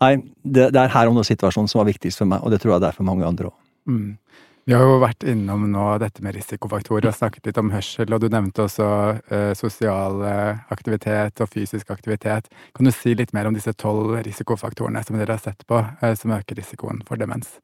nei, 0.00 0.14
det, 0.44 0.70
det, 0.72 0.80
er 0.80 0.94
her 0.94 1.10
og 1.10 1.18
nå-situasjonen 1.18 1.68
som 1.68 1.82
var 1.82 1.90
viktigst 1.90 2.22
for 2.22 2.30
meg, 2.30 2.40
og 2.42 2.54
det 2.54 2.62
tror 2.62 2.76
jeg 2.76 2.84
det 2.84 2.92
er 2.92 2.98
for 2.98 3.08
mange 3.08 3.26
andre 3.26 3.50
òg. 3.50 3.56
Mm. 3.84 4.16
Vi 4.64 4.72
har 4.72 4.80
jo 4.80 5.00
vært 5.02 5.26
innom 5.28 5.66
nå 5.68 5.86
dette 6.00 6.24
med 6.24 6.32
risikofaktorer 6.38 7.10
og 7.10 7.16
snakket 7.16 7.50
litt 7.50 7.58
om 7.60 7.68
hørsel, 7.74 8.14
og 8.16 8.22
du 8.22 8.30
nevnte 8.32 8.64
også 8.64 8.86
eh, 9.28 9.50
sosial 9.58 10.24
aktivitet 10.72 11.42
og 11.44 11.50
fysisk 11.52 11.92
aktivitet. 11.92 12.48
Kan 12.72 12.88
du 12.88 12.92
si 12.94 13.12
litt 13.12 13.34
mer 13.36 13.50
om 13.50 13.56
disse 13.56 13.74
tolv 13.76 14.16
risikofaktorene 14.24 15.04
som 15.04 15.20
dere 15.20 15.36
har 15.36 15.44
sett 15.44 15.66
på, 15.68 15.82
eh, 16.00 16.16
som 16.16 16.32
øker 16.32 16.56
risikoen 16.56 17.04
for 17.04 17.20
demens? 17.20 17.58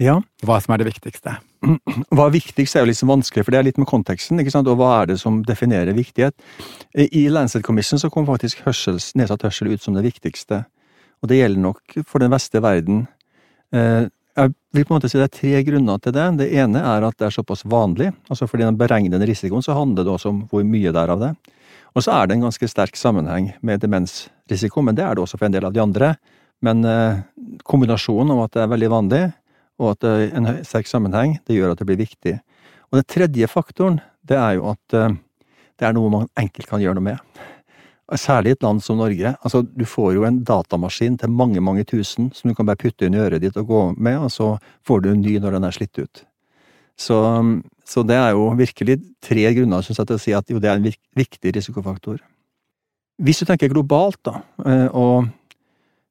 Ja. 0.00 0.16
Hva 0.46 0.60
som 0.62 0.74
er 0.74 0.82
det 0.82 0.88
viktigste? 0.92 1.36
Hva 2.14 2.28
er 2.28 2.34
viktigst 2.38 2.76
er 2.76 2.84
jo 2.84 2.90
litt 2.90 3.02
vanskelig, 3.02 3.44
for 3.44 3.54
det 3.54 3.60
er 3.60 3.68
litt 3.68 3.80
med 3.80 3.90
konteksten. 3.90 4.40
ikke 4.40 4.54
sant? 4.54 4.70
Og 4.70 4.78
hva 4.80 4.92
er 5.00 5.12
det 5.12 5.18
som 5.22 5.42
definerer 5.46 5.96
viktighet? 5.96 6.36
I 6.94 7.26
Lancet 7.34 7.64
Commission 7.66 8.00
så 8.00 8.10
kom 8.14 8.26
faktisk 8.30 8.64
hørsels, 8.66 9.12
nedsatt 9.18 9.44
hørsel 9.46 9.74
ut 9.74 9.82
som 9.82 9.98
det 9.98 10.06
viktigste. 10.06 10.64
Og 11.22 11.30
det 11.30 11.40
gjelder 11.42 11.66
nok 11.66 11.98
for 12.06 12.22
den 12.22 12.32
vestlige 12.34 12.64
verden. 12.64 13.06
Eh, 13.74 14.06
jeg 14.34 14.50
vil 14.74 14.84
på 14.84 14.92
en 14.92 14.98
måte 14.98 15.08
si 15.10 15.18
Det 15.18 15.26
er 15.28 15.34
tre 15.38 15.62
grunner 15.66 15.98
til 16.02 16.14
det. 16.14 16.24
Det 16.40 16.48
ene 16.58 16.80
er 16.82 17.06
at 17.06 17.18
det 17.18 17.28
er 17.28 17.34
såpass 17.34 17.64
vanlig. 17.64 18.12
altså 18.28 18.48
Fordi 18.50 18.64
den 18.66 18.78
beregnede 18.78 19.26
risikoen 19.26 19.62
så 19.62 19.76
handler 19.78 20.04
det 20.04 20.12
også 20.12 20.32
om 20.32 20.40
hvor 20.50 20.64
mye 20.66 20.92
det 20.92 21.00
er 21.00 21.12
av 21.14 21.20
det. 21.20 21.34
Og 21.94 22.02
så 22.02 22.10
er 22.10 22.26
det 22.26 22.34
en 22.34 22.46
ganske 22.48 22.68
sterk 22.68 22.96
sammenheng 22.98 23.52
med 23.62 23.80
demensrisiko, 23.80 24.82
men 24.82 24.96
det 24.96 25.04
er 25.04 25.14
det 25.14 25.22
også 25.22 25.38
for 25.38 25.46
en 25.46 25.54
del 25.54 25.64
av 25.64 25.72
de 25.72 25.82
andre. 25.82 26.16
Men 26.62 26.82
eh, 26.84 27.22
kombinasjonen 27.62 28.34
om 28.34 28.42
at 28.42 28.56
det 28.56 28.64
er 28.64 28.72
veldig 28.72 28.90
vanlig, 28.90 29.22
og 29.78 29.92
at 29.92 30.00
det 30.02 30.10
er 30.10 30.34
en 30.38 30.50
sterk 30.66 30.90
sammenheng, 30.90 31.38
det 31.46 31.54
gjør 31.54 31.74
at 31.74 31.78
det 31.78 31.86
blir 31.86 32.02
viktig. 32.02 32.34
Og 32.90 32.98
den 32.98 33.06
tredje 33.06 33.46
faktoren, 33.50 34.00
det 34.26 34.38
er 34.40 34.58
jo 34.58 34.72
at 34.72 34.98
eh, 34.98 35.14
det 35.78 35.86
er 35.86 35.94
noe 35.94 36.10
man 36.10 36.28
enkelt 36.38 36.66
kan 36.70 36.82
gjøre 36.82 36.98
noe 36.98 37.12
med. 37.12 37.44
Særlig 38.14 38.52
i 38.52 38.54
et 38.54 38.62
land 38.62 38.82
som 38.84 39.00
Norge. 39.00 39.32
Altså, 39.42 39.64
du 39.64 39.84
får 39.88 40.12
jo 40.14 40.26
en 40.28 40.38
datamaskin 40.46 41.16
til 41.18 41.32
mange, 41.34 41.62
mange 41.64 41.82
tusen 41.88 42.30
som 42.34 42.50
du 42.50 42.54
kan 42.54 42.66
bare 42.68 42.78
putte 42.78 43.08
inn 43.08 43.16
i 43.16 43.22
øret 43.22 43.42
ditt 43.42 43.56
og 43.58 43.66
gå 43.66 43.80
med, 43.96 44.20
og 44.22 44.30
så 44.30 44.52
får 44.86 45.02
du 45.02 45.10
en 45.10 45.24
ny 45.24 45.38
når 45.42 45.56
den 45.56 45.66
er 45.66 45.74
slitt 45.74 45.98
ut. 45.98 46.22
Så, 46.94 47.16
så 47.82 48.04
det 48.06 48.14
er 48.14 48.36
jo 48.36 48.52
virkelig 48.54 49.00
tre 49.24 49.48
grunner, 49.56 49.82
synes 49.82 49.98
jeg, 49.98 50.06
til 50.06 50.18
å 50.18 50.22
si 50.22 50.34
at 50.36 50.52
jo, 50.52 50.60
det 50.62 50.70
er 50.70 50.78
en 50.78 50.92
viktig 51.18 51.54
risikofaktor. 51.56 52.20
Hvis 53.22 53.42
du 53.42 53.48
tenker 53.48 53.72
globalt, 53.72 54.20
da, 54.26 54.40
eh, 54.66 54.86
og 54.94 55.26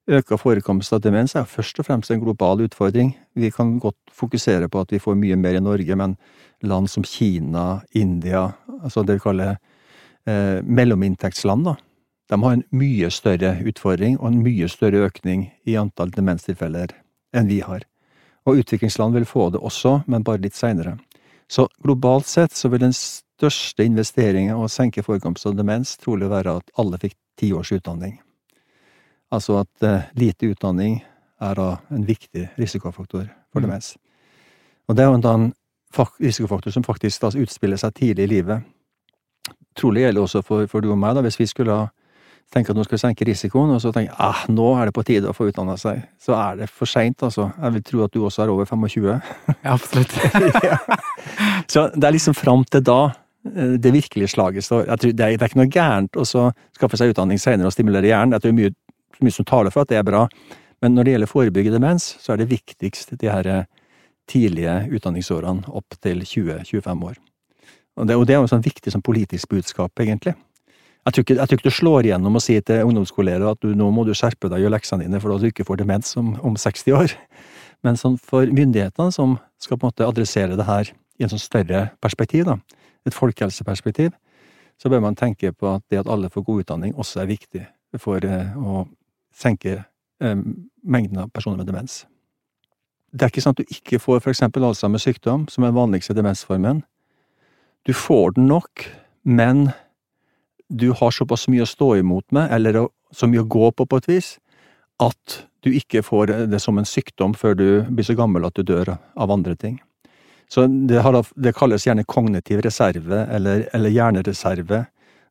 øka 0.04 0.36
forekomst 0.36 0.92
av 0.92 1.00
demens 1.04 1.34
er 1.36 1.48
først 1.48 1.80
og 1.80 1.88
fremst 1.88 2.12
en 2.12 2.20
global 2.20 2.60
utfordring. 2.66 3.14
Vi 3.36 3.50
kan 3.52 3.78
godt 3.80 4.12
fokusere 4.12 4.68
på 4.68 4.84
at 4.84 4.92
vi 4.92 5.00
får 5.00 5.16
mye 5.16 5.36
mer 5.40 5.56
i 5.56 5.64
Norge, 5.64 5.96
men 5.96 6.18
land 6.64 6.90
som 6.92 7.04
Kina, 7.04 7.82
India, 7.96 8.50
altså 8.82 9.04
det 9.04 9.18
vi 9.18 9.24
kaller 9.24 9.56
eh, 10.28 10.60
mellominntektsland, 10.64 11.64
da, 11.70 11.76
de 12.34 12.42
har 12.42 12.52
en 12.56 12.64
mye 12.74 13.08
større 13.14 13.52
utfordring 13.62 14.16
og 14.18 14.26
en 14.32 14.40
mye 14.42 14.66
større 14.66 15.04
økning 15.06 15.44
i 15.70 15.76
antall 15.78 16.10
demenstilfeller 16.10 16.90
enn 17.34 17.46
vi 17.46 17.60
har. 17.62 17.84
Og 18.44 18.58
utviklingsland 18.58 19.14
vil 19.14 19.26
få 19.28 19.52
det 19.54 19.60
også, 19.62 20.00
men 20.10 20.26
bare 20.26 20.42
litt 20.42 20.58
seinere. 20.58 20.96
Så 21.46 21.68
globalt 21.84 22.26
sett 22.26 22.56
så 22.58 22.68
vil 22.72 22.82
den 22.82 22.96
største 22.96 23.86
investeringen 23.86 24.58
å 24.58 24.66
senke 24.66 25.04
forekomst 25.06 25.46
av 25.46 25.54
demens 25.54 25.94
trolig 26.02 26.26
være 26.32 26.58
at 26.58 26.74
alle 26.80 26.98
fikk 26.98 27.14
ti 27.38 27.52
års 27.54 27.70
utdanning. 27.76 28.18
Altså 29.30 29.60
at 29.62 29.86
uh, 29.86 30.10
lite 30.18 30.50
utdanning 30.50 31.04
er 31.38 31.58
da 31.58 31.70
en 31.94 32.06
viktig 32.06 32.48
risikofaktor 32.58 33.28
for 33.52 33.62
mm. 33.62 33.68
demens. 33.68 33.94
Og 34.90 34.98
det 34.98 35.06
er 35.06 35.12
jo 35.12 35.22
en 35.22 35.52
risikofaktor 36.18 36.74
som 36.74 36.82
faktisk 36.82 37.22
da 37.22 37.30
utspiller 37.38 37.78
seg 37.78 37.94
tidlig 37.94 38.26
i 38.26 38.36
livet. 38.40 38.66
Trolig 39.78 40.02
gjelder 40.02 40.26
også 40.26 40.42
for, 40.42 40.66
for 40.66 40.82
du 40.82 40.90
og 40.90 40.98
meg, 40.98 41.14
da, 41.14 41.22
hvis 41.22 41.38
vi 41.38 41.46
skulle 41.46 41.78
ha 41.78 41.92
tenke 42.52 42.72
at 42.72 42.78
nå 42.78 42.84
skal 42.86 42.96
vi 42.96 43.02
senke 43.02 43.26
risikoen, 43.26 43.72
og 43.74 43.80
så 43.82 43.90
tenker 43.94 44.12
jeg 44.12 44.18
ah, 44.22 44.44
nå 44.52 44.68
er 44.78 44.88
det 44.88 44.94
på 44.96 45.04
tide 45.06 45.30
å 45.30 45.36
få 45.36 45.48
utdanna 45.50 45.76
seg, 45.80 46.04
så 46.22 46.36
er 46.38 46.62
det 46.62 46.70
for 46.70 46.90
seint, 46.90 47.22
altså. 47.26 47.48
Jeg 47.58 47.76
vil 47.76 47.84
tro 47.90 48.04
at 48.06 48.14
du 48.14 48.22
også 48.24 48.44
er 48.44 48.52
over 48.54 48.68
25. 48.68 49.08
Ja, 49.10 49.74
absolutt. 49.74 50.14
ja. 50.70 50.78
Så 51.70 51.88
det 51.94 52.08
er 52.08 52.16
liksom 52.16 52.36
fram 52.38 52.64
til 52.70 52.84
da 52.86 53.00
eh, 53.08 53.76
det 53.82 53.94
virkelige 53.94 54.34
slaget 54.34 54.66
står. 54.66 54.86
Jeg 54.88 55.02
tror 55.02 55.14
det 55.14 55.26
er, 55.26 55.36
det 55.38 55.46
er 55.46 55.52
ikke 55.52 55.62
noe 55.62 55.72
gærent 55.78 56.20
å 56.20 56.26
skaffe 56.28 57.00
seg 57.00 57.14
utdanning 57.14 57.42
senere 57.42 57.70
og 57.70 57.76
stimulere 57.76 58.10
hjernen. 58.10 58.36
Jeg 58.36 58.46
tror 58.46 58.58
mye, 58.58 58.74
mye 59.24 59.38
som 59.38 59.48
taler 59.48 59.74
for 59.74 59.84
at 59.84 59.94
det 59.94 60.00
er 60.00 60.06
bra. 60.06 60.26
Men 60.84 60.96
når 60.96 61.06
det 61.06 61.14
gjelder 61.14 61.30
forebygge 61.30 61.72
demens, 61.72 62.10
så 62.20 62.34
er 62.34 62.42
det 62.42 62.50
viktigst 62.52 63.16
de 63.20 63.30
her 63.32 63.48
eh, 63.48 63.68
tidlige 64.30 64.82
utdanningsårene 64.94 65.70
opp 65.72 65.96
til 66.04 66.24
20-25 66.24 67.06
år. 67.08 67.20
Og 67.94 68.08
det, 68.08 68.16
og 68.18 68.26
det 68.26 68.34
er 68.34 68.42
jo 68.42 68.50
sånn 68.50 68.64
viktig 68.64 68.92
som 68.92 69.02
politisk 69.04 69.52
budskap, 69.54 69.92
egentlig. 70.02 70.34
Jeg 71.04 71.12
tror, 71.12 71.24
ikke, 71.24 71.34
jeg 71.36 71.48
tror 71.48 71.58
ikke 71.58 71.68
du 71.68 71.76
slår 71.76 72.06
igjennom 72.08 72.38
og 72.38 72.42
sier 72.42 72.62
til 72.64 72.86
ungdomsskoleelever 72.88 73.52
at 73.52 73.60
du, 73.60 73.74
nå 73.76 73.90
må 73.92 74.06
du 74.08 74.14
skjerpe 74.16 74.48
deg 74.48 74.56
og 74.56 74.64
gjøre 74.64 74.76
leksene 74.78 75.04
dine 75.04 75.20
for 75.20 75.34
at 75.34 75.42
du 75.42 75.50
ikke 75.50 75.66
får 75.68 75.82
demens 75.82 76.14
om, 76.16 76.32
om 76.40 76.56
60 76.56 76.96
år. 76.96 77.14
Men 77.84 78.00
sånn 78.00 78.16
for 78.16 78.48
myndighetene 78.48 79.12
som 79.12 79.36
skal 79.60 79.76
på 79.76 79.84
en 79.84 79.92
måte 79.92 80.08
adressere 80.08 80.56
det 80.56 80.64
her 80.64 80.88
i 81.20 81.26
en 81.26 81.32
sånn 81.34 81.42
større 81.42 81.90
perspektiv, 82.02 82.48
da, 82.48 82.56
et 83.04 83.14
folkehelseperspektiv, 83.16 84.14
så 84.80 84.90
bør 84.90 85.04
man 85.04 85.18
tenke 85.18 85.52
på 85.52 85.68
at 85.74 85.84
det 85.92 86.00
at 86.00 86.08
alle 86.10 86.32
får 86.32 86.46
god 86.48 86.64
utdanning 86.64 86.96
også 86.96 87.22
er 87.22 87.30
viktig 87.30 87.66
for 88.00 88.24
eh, 88.24 88.56
å 88.56 88.86
senke 89.36 89.76
eh, 89.76 90.40
mengden 90.82 91.20
av 91.26 91.30
personer 91.36 91.60
med 91.60 91.68
demens. 91.68 92.02
Det 93.14 93.26
er 93.26 93.30
ikke 93.30 93.44
sånn 93.44 93.54
at 93.54 93.62
du 93.62 93.76
ikke 93.76 94.00
får 94.02 94.24
for 94.24 94.32
eksempel 94.32 94.64
Alzheimers 94.66 95.04
sykdom, 95.06 95.46
som 95.52 95.62
er 95.62 95.70
den 95.70 95.78
vanligste 95.78 96.16
demensformen. 96.16 96.82
Du 97.86 97.92
får 97.94 98.34
den 98.38 98.48
nok, 98.50 98.88
men 99.22 99.68
du 100.68 100.90
har 100.96 101.14
såpass 101.14 101.48
mye 101.52 101.64
å 101.64 101.68
stå 101.68 101.96
imot 102.00 102.24
med, 102.32 102.50
eller 102.52 102.86
så 103.14 103.28
mye 103.30 103.44
å 103.44 103.48
gå 103.48 103.70
på 103.72 103.86
på 103.86 104.00
et 104.00 104.08
vis, 104.08 104.36
at 105.02 105.40
du 105.64 105.72
ikke 105.74 106.04
får 106.04 106.32
det 106.50 106.60
som 106.62 106.78
en 106.78 106.88
sykdom 106.88 107.34
før 107.34 107.56
du 107.58 107.68
blir 107.88 108.06
så 108.06 108.16
gammel 108.18 108.46
at 108.46 108.56
du 108.56 108.62
dør 108.66 108.96
av 108.96 109.32
andre 109.32 109.56
ting. 109.56 109.78
Så 110.48 110.66
det, 110.66 111.00
har, 111.02 111.16
det 111.34 111.54
kalles 111.56 111.86
gjerne 111.86 112.04
kognitiv 112.04 112.60
reserve, 112.62 113.24
eller, 113.32 113.64
eller, 113.72 113.90
hjernereserve, 113.90 114.84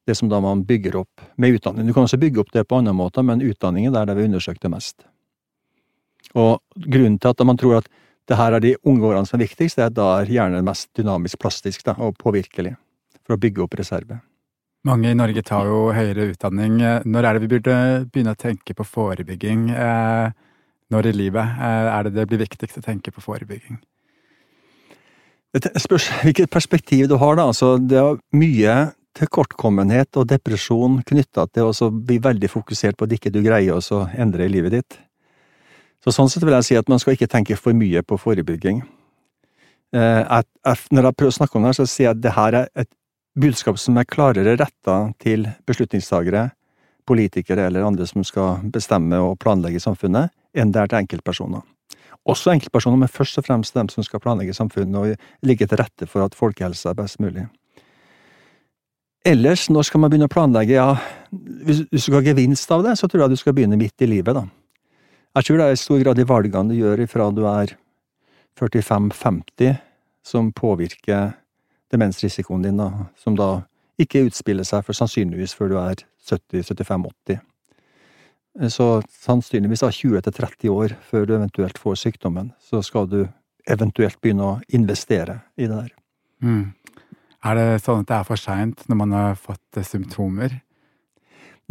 det 0.04 0.16
som 0.20 0.28
da 0.28 0.42
man 0.44 0.66
bygger 0.68 0.98
opp 1.00 1.22
med 1.40 1.60
utdanning. 1.60 1.88
Du 1.88 1.94
kan 1.96 2.08
også 2.08 2.20
bygge 2.20 2.42
opp 2.42 2.52
det 2.52 2.66
på 2.68 2.82
andre 2.82 2.96
måter, 2.98 3.24
men 3.24 3.44
utdanning 3.46 3.88
er 3.88 4.10
det 4.10 4.18
vi 4.18 4.26
undersøkte 4.28 4.72
mest. 4.74 5.06
Og 6.34 6.60
grunnen 6.76 7.20
til 7.22 7.32
at 7.32 7.46
man 7.46 7.60
tror 7.62 7.80
at 7.80 7.90
det 8.28 8.40
her 8.40 8.56
er 8.56 8.64
de 8.64 8.76
unge 8.88 9.06
årene 9.06 9.28
som 9.28 9.38
er 9.38 9.46
viktigst, 9.46 9.78
det 9.78 9.86
er 9.86 9.92
at 9.92 9.96
da 10.00 10.10
er 10.18 10.32
hjernen 10.32 10.66
mest 10.66 10.90
dynamisk 10.98 11.40
plastisk 11.44 11.86
da, 11.88 11.96
og 12.00 12.18
påvirkelig 12.20 12.74
for 13.22 13.36
å 13.36 13.40
bygge 13.40 13.64
opp 13.64 13.78
reserve. 13.80 14.20
Mange 14.84 15.14
i 15.14 15.16
Norge 15.16 15.40
tar 15.48 15.70
jo 15.70 15.94
høyere 15.96 16.34
utdanning. 16.34 16.82
Når 17.08 17.26
er 17.26 17.38
det 17.38 17.46
vi 17.46 17.52
burde 17.54 17.76
begynne 18.12 18.34
å 18.36 18.40
tenke 18.40 18.76
på 18.76 18.84
forebygging? 18.84 19.70
Eh, 19.72 20.34
når 20.92 21.08
i 21.08 21.14
livet 21.16 21.54
eh, 21.56 21.88
er 21.88 22.04
det 22.04 22.18
det 22.18 22.26
blir 22.28 22.42
viktigst 22.42 22.82
å 22.82 22.84
tenke 22.84 23.14
på 23.16 23.24
forebygging? 23.24 23.78
Det 25.54 25.72
spørs 25.80 26.10
hvilket 26.24 26.52
perspektiv 26.52 27.08
du 27.08 27.16
har, 27.22 27.38
da. 27.38 27.46
Altså, 27.54 27.78
det 27.78 28.00
er 28.02 28.20
mye 28.36 28.76
tilkortkommenhet 29.16 30.18
og 30.20 30.28
depresjon 30.32 30.98
knytta 31.06 31.46
til 31.54 31.70
å 31.70 31.90
bli 31.94 32.18
veldig 32.20 32.50
fokusert 32.50 32.98
på 32.98 33.08
at 33.08 33.16
ikke 33.16 33.32
du 33.32 33.40
greier 33.46 33.78
å 33.78 34.00
endre 34.20 34.50
i 34.50 34.52
livet 34.52 34.76
ditt. 34.76 34.98
Så 36.04 36.12
Sånn 36.12 36.28
sett 36.28 36.44
vil 36.44 36.58
jeg 36.58 36.68
si 36.68 36.76
at 36.76 36.90
man 36.92 37.00
skal 37.00 37.16
ikke 37.16 37.30
tenke 37.32 37.56
for 37.56 37.78
mye 37.78 38.02
på 38.04 38.18
forebygging. 38.20 38.82
Eh, 39.96 40.42
når 40.92 41.08
jeg 41.08 41.16
prøver 41.16 41.32
å 41.32 41.38
snakke 41.38 41.60
om 41.60 41.70
det, 41.70 41.76
så 41.78 41.88
sier 41.88 42.10
jeg 42.10 42.18
at 42.18 42.26
det 42.26 42.36
her 42.36 42.60
er 42.64 42.70
et 42.84 42.92
budskap 43.40 43.80
som 43.82 43.98
er 43.98 44.08
klarere 44.10 44.56
retta 44.60 44.98
til 45.22 45.48
beslutningstagere, 45.68 46.50
politikere 47.08 47.68
eller 47.68 47.86
andre 47.88 48.08
som 48.08 48.24
skal 48.26 48.64
bestemme 48.74 49.20
og 49.20 49.40
planlegge 49.44 49.82
samfunnet, 49.84 50.32
enn 50.54 50.72
det 50.72 50.82
er 50.82 50.92
til 50.92 51.02
enkeltpersoner. 51.02 51.64
Også 52.30 52.54
enkeltpersoner, 52.54 53.02
men 53.02 53.12
først 53.12 53.42
og 53.42 53.48
fremst 53.48 53.76
dem 53.76 53.90
som 53.92 54.06
skal 54.06 54.22
planlegge 54.24 54.56
samfunnet 54.56 54.96
og 54.96 55.46
ligge 55.46 55.68
til 55.68 55.82
rette 55.82 56.08
for 56.08 56.24
at 56.24 56.38
folkehelsa 56.38 56.94
er 56.94 57.00
best 57.02 57.20
mulig. 57.20 57.48
Ellers, 59.28 59.70
når 59.72 59.88
skal 59.88 60.04
man 60.04 60.12
begynne 60.12 60.28
å 60.28 60.32
planlegge? 60.32 60.76
Ja, 60.76 60.96
hvis 61.32 61.84
du 61.88 62.00
skal 62.00 62.20
ha 62.20 62.26
gevinst 62.28 62.72
av 62.76 62.84
det, 62.84 62.98
så 63.00 63.08
tror 63.08 63.26
jeg 63.26 63.34
du 63.34 63.40
skal 63.40 63.56
begynne 63.56 63.80
midt 63.80 64.04
i 64.04 64.10
livet, 64.10 64.36
da. 64.36 64.44
Jeg 65.34 65.48
tror 65.48 65.60
det 65.60 65.66
er 65.66 65.76
i 65.76 65.80
stor 65.82 66.02
grad 66.04 66.20
de 66.20 66.26
valgene 66.30 66.70
du 66.70 66.78
gjør 66.78 67.04
ifra 67.08 67.30
du 67.34 67.42
er 67.50 67.72
45-50 68.60 69.80
som 70.24 70.52
påvirker 70.54 71.32
demensrisikoen 71.94 72.66
din, 72.66 72.82
da, 72.82 73.08
som 73.20 73.38
da 73.38 73.64
ikke 74.02 74.26
utspiller 74.28 74.66
seg 74.68 74.84
for 74.86 74.98
sannsynligvis 74.98 75.54
før 75.58 75.72
du 75.72 75.80
er 75.82 76.04
70-75-80. 76.26 77.42
Så 78.70 78.88
sannsynligvis 79.24 79.84
av 79.86 79.94
20 79.96 80.22
30 80.30 80.70
år 80.74 80.94
før 81.10 81.26
du 81.26 81.36
eventuelt 81.38 81.80
får 81.82 82.02
sykdommen, 82.04 82.52
så 82.62 82.84
skal 82.86 83.10
du 83.10 83.24
eventuelt 83.70 84.20
begynne 84.22 84.46
å 84.46 84.60
investere 84.76 85.40
i 85.58 85.66
det 85.66 85.78
der. 85.78 85.94
Mm. 86.44 86.74
Er 87.44 87.58
det 87.60 87.82
sånn 87.84 88.04
at 88.04 88.12
det 88.12 88.18
er 88.20 88.28
for 88.28 88.40
seint 88.40 88.86
når 88.90 89.00
man 89.00 89.16
har 89.16 89.40
fått 89.40 89.82
symptomer? 89.88 90.60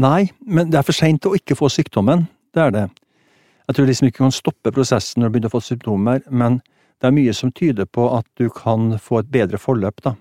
Nei, 0.01 0.33
men 0.41 0.73
det 0.73 0.81
er 0.81 0.87
for 0.87 0.97
seint 0.97 1.29
å 1.29 1.35
ikke 1.37 1.57
få 1.57 1.69
sykdommen. 1.73 2.27
Det 2.53 2.65
er 2.65 2.75
det. 2.75 2.87
Jeg 3.69 3.77
tror 3.77 3.89
liksom 3.89 4.09
ikke 4.09 4.25
kan 4.25 4.35
stoppe 4.35 4.73
prosessen 4.75 5.23
når 5.23 5.31
du 5.31 5.35
begynner 5.37 5.53
å 5.53 5.55
få 5.55 5.63
symptomer, 5.65 6.25
men 6.29 6.59
det 7.03 7.09
er 7.09 7.15
mye 7.17 7.33
som 7.35 7.51
tyder 7.51 7.89
på 7.91 8.05
at 8.15 8.27
du 8.39 8.47
kan 8.55 8.93
få 9.03 9.25
et 9.25 9.31
bedre 9.35 9.59
forløp, 9.59 10.05
da. 10.05 10.15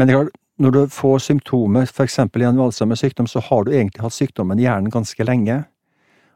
Men 0.00 0.10
når 0.58 0.72
du 0.74 0.80
får 0.90 1.20
symptomer, 1.28 1.86
for 1.86 2.08
eksempel 2.08 2.42
i 2.42 2.48
en 2.48 2.58
Alzheimers 2.58 3.04
sykdom, 3.04 3.28
så 3.30 3.42
har 3.46 3.64
du 3.64 3.70
egentlig 3.70 4.02
hatt 4.02 4.16
sykdommen 4.16 4.58
i 4.58 4.66
hjernen 4.66 4.90
ganske 4.90 5.26
lenge, 5.28 5.60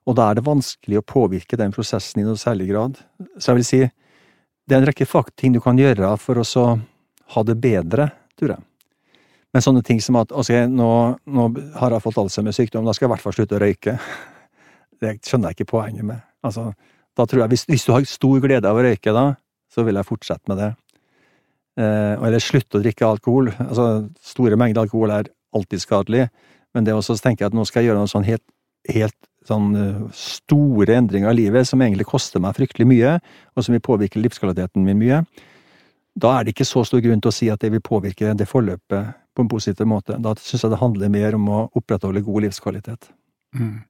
og 0.06 0.18
da 0.20 0.28
er 0.30 0.38
det 0.38 0.46
vanskelig 0.46 1.00
å 1.00 1.06
påvirke 1.08 1.58
den 1.58 1.74
prosessen 1.74 2.22
i 2.22 2.26
noe 2.26 2.38
særlig 2.38 2.68
grad. 2.70 3.00
Så 3.34 3.50
jeg 3.50 3.58
vil 3.58 3.66
si, 3.66 3.80
det 4.68 4.76
er 4.76 4.84
en 4.84 4.86
rekke 4.86 5.24
ting 5.34 5.56
du 5.56 5.60
kan 5.64 5.80
gjøre 5.80 6.14
for 6.20 6.38
å 6.38 6.64
ha 7.34 7.42
det 7.42 7.56
bedre, 7.58 8.10
tror 8.38 8.54
jeg. 8.54 8.64
Men 9.54 9.62
sånne 9.62 9.82
ting 9.86 10.00
som 10.02 10.16
at 10.20 10.30
altså, 10.30 10.64
nå, 10.70 10.90
nå 11.26 11.50
har 11.80 11.90
jeg 11.90 12.06
fått 12.06 12.22
Alzheimers 12.22 12.56
sykdom, 12.60 12.86
da 12.86 12.94
skal 12.94 13.06
jeg 13.06 13.10
i 13.10 13.14
hvert 13.14 13.24
fall 13.24 13.34
slutte 13.34 13.58
å 13.58 13.62
røyke. 13.62 13.98
Det 15.02 15.18
skjønner 15.26 15.50
jeg 15.50 15.58
ikke 15.58 15.72
poenget 15.74 16.06
med. 16.06 16.22
Altså, 16.46 16.70
da 17.14 17.26
tror 17.26 17.44
jeg, 17.44 17.52
hvis, 17.54 17.66
hvis, 17.70 17.84
du 17.86 17.92
har 17.94 18.06
stor 18.08 18.40
glede 18.42 18.70
av 18.70 18.78
å 18.78 18.84
røyke, 18.84 19.14
da, 19.14 19.26
så 19.70 19.84
vil 19.86 19.98
jeg 19.98 20.08
fortsette 20.08 20.50
med 20.50 20.60
det. 20.60 20.70
Eh, 21.80 22.14
eller 22.14 22.42
slutte 22.42 22.78
å 22.78 22.82
drikke 22.82 23.06
alkohol. 23.06 23.52
Altså, 23.66 23.86
store 24.22 24.58
mengder 24.60 24.84
alkohol 24.84 25.14
er 25.14 25.30
alltid 25.54 25.82
skadelig, 25.82 26.28
men 26.74 26.86
det 26.86 26.94
tenker 27.22 27.44
jeg 27.44 27.52
at 27.52 27.56
nå 27.56 27.64
skal 27.68 27.82
jeg 27.82 27.92
gjøre 27.92 28.02
noen 28.02 28.10
sånn 28.10 28.26
helt, 28.26 28.44
helt 28.90 29.18
sånn 29.46 29.74
uh, 29.76 30.04
store 30.16 30.96
endringer 30.96 31.30
i 31.30 31.44
livet 31.44 31.68
som 31.68 31.82
egentlig 31.84 32.06
koster 32.08 32.42
meg 32.42 32.56
fryktelig 32.56 32.86
mye, 32.88 33.18
og 33.54 33.66
som 33.66 33.76
vil 33.76 33.84
påvirke 33.84 34.22
livskvaliteten 34.22 34.82
min 34.82 34.98
mye. 34.98 35.20
Da 36.14 36.32
er 36.34 36.46
det 36.46 36.54
ikke 36.54 36.66
så 36.66 36.84
stor 36.86 37.02
grunn 37.04 37.22
til 37.22 37.30
å 37.30 37.34
si 37.34 37.50
at 37.52 37.62
det 37.62 37.72
vil 37.74 37.82
påvirke 37.84 38.32
det 38.38 38.48
forløpet 38.50 39.14
på 39.34 39.44
en 39.44 39.50
positiv 39.50 39.88
måte. 39.90 40.16
Da 40.22 40.34
syns 40.38 40.64
jeg 40.64 40.72
det 40.72 40.80
handler 40.80 41.12
mer 41.12 41.36
om 41.38 41.50
å 41.50 41.60
opprettholde 41.74 42.22
god 42.24 42.46
livskvalitet. 42.46 43.10
Mm. 43.58 43.82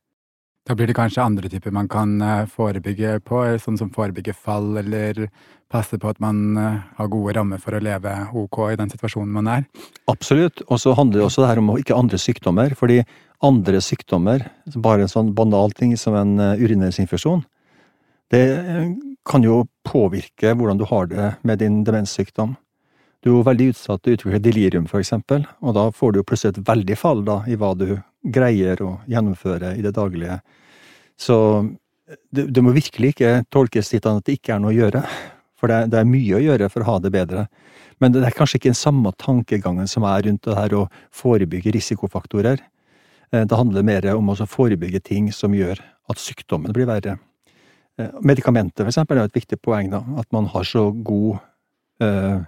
Da 0.64 0.73
blir 0.73 0.88
det 0.88 0.97
kanskje 0.97 1.21
andre 1.21 1.49
typer 1.52 1.75
man 1.76 1.88
kan 1.92 2.14
eh, 2.25 2.47
forebygge 2.49 3.18
på, 3.28 3.42
sånn 3.61 3.76
som 3.76 3.90
forebygge 3.92 4.33
fall, 4.33 4.71
eller 4.80 5.26
passe 5.68 5.99
på 6.00 6.09
at 6.09 6.23
man 6.25 6.56
eh, 6.56 6.78
har 6.97 7.11
gode 7.12 7.35
rammer 7.37 7.61
for 7.61 7.76
å 7.76 7.83
leve 7.85 8.14
ok 8.33 8.61
i 8.71 8.78
den 8.80 8.92
situasjonen 8.92 9.35
man 9.35 9.50
er. 9.52 9.66
Absolutt, 10.09 10.64
og 10.64 10.80
så 10.80 10.94
handler 10.97 11.21
det 11.21 11.26
også 11.26 11.44
det 11.44 11.50
her 11.50 11.61
om 11.61 11.68
ikke 11.76 11.99
andre 11.99 12.21
sykdommer, 12.21 12.73
fordi 12.80 13.02
andre 13.44 13.83
sykdommer, 13.85 14.47
bare 14.73 15.04
en 15.04 15.12
sånn 15.12 15.35
banal 15.37 15.76
ting 15.76 15.92
som 16.00 16.16
en 16.16 16.38
eh, 16.40 17.44
det 18.33 18.44
kan 19.28 19.44
jo 19.44 19.66
påvirke 19.87 20.54
hvordan 20.56 20.78
du 20.80 20.87
har 20.88 21.06
det 21.11 21.26
med 21.44 21.61
din 21.61 21.83
demenssykdom. 21.85 22.56
Du 23.24 23.30
er 23.30 23.38
jo 23.38 23.44
veldig 23.46 23.70
utsatt 23.72 24.02
til 24.04 24.12
å 24.12 24.16
utvikle 24.18 24.38
delirium, 24.44 24.84
for 24.84 25.00
eksempel, 25.00 25.46
og 25.64 25.72
da 25.78 25.86
får 25.96 26.12
du 26.12 26.18
jo 26.20 26.26
plutselig 26.28 26.58
et 26.58 26.66
veldig 26.68 26.96
fall 27.00 27.22
da, 27.24 27.38
i 27.48 27.56
hva 27.56 27.70
du 27.72 27.86
greier 28.20 28.82
å 28.84 28.98
gjennomføre 29.08 29.70
i 29.78 29.84
det 29.84 29.94
daglige 29.96 30.42
Så 31.16 31.38
det, 32.28 32.50
det, 32.52 32.60
må 32.60 32.74
virkelig 32.76 33.14
ikke 33.14 33.32
tolkes 33.48 33.94
dit 33.94 34.04
at 34.04 34.26
det 34.26 34.36
ikke 34.36 34.56
er 34.56 34.60
noe 34.60 34.74
å 34.74 34.76
gjøre. 34.76 35.02
For 35.56 35.72
det, 35.72 35.88
det, 35.94 36.02
er 36.02 36.10
mye 36.10 36.36
å 36.36 36.42
gjøre 36.42 36.68
for 36.68 36.84
å 36.84 36.88
ha 36.90 36.98
det 37.00 37.14
bedre. 37.14 37.46
Men 38.02 38.12
det 38.12 38.26
er 38.26 38.36
kanskje 38.36 38.58
ikke 38.58 38.72
den 38.74 38.76
samme 38.76 39.14
tankegangen 39.16 39.88
som 39.88 40.04
er 40.04 40.26
rundt 40.26 40.44
det 40.44 40.58
her 40.58 40.76
å 40.76 40.86
forebygge 41.14 41.72
risikofaktorer. 41.78 42.60
Eh, 43.32 43.44
det 43.48 43.56
handler 43.56 43.86
mer 43.86 44.10
om 44.12 44.32
å 44.34 44.36
forebygge 44.36 45.00
ting 45.00 45.32
som 45.32 45.56
gjør 45.56 45.80
at 45.80 46.20
sykdommen 46.20 46.74
blir 46.76 46.90
verre. 46.90 47.16
Eh, 47.96 48.10
medikamenter, 48.20 48.84
for 48.84 48.92
eksempel, 48.92 49.22
er 49.22 49.30
et 49.30 49.38
viktig 49.38 49.62
poeng. 49.64 49.88
da, 49.94 50.02
At 50.20 50.28
man 50.34 50.50
har 50.52 50.68
så 50.68 50.90
god 50.92 51.38
eh, 52.04 52.42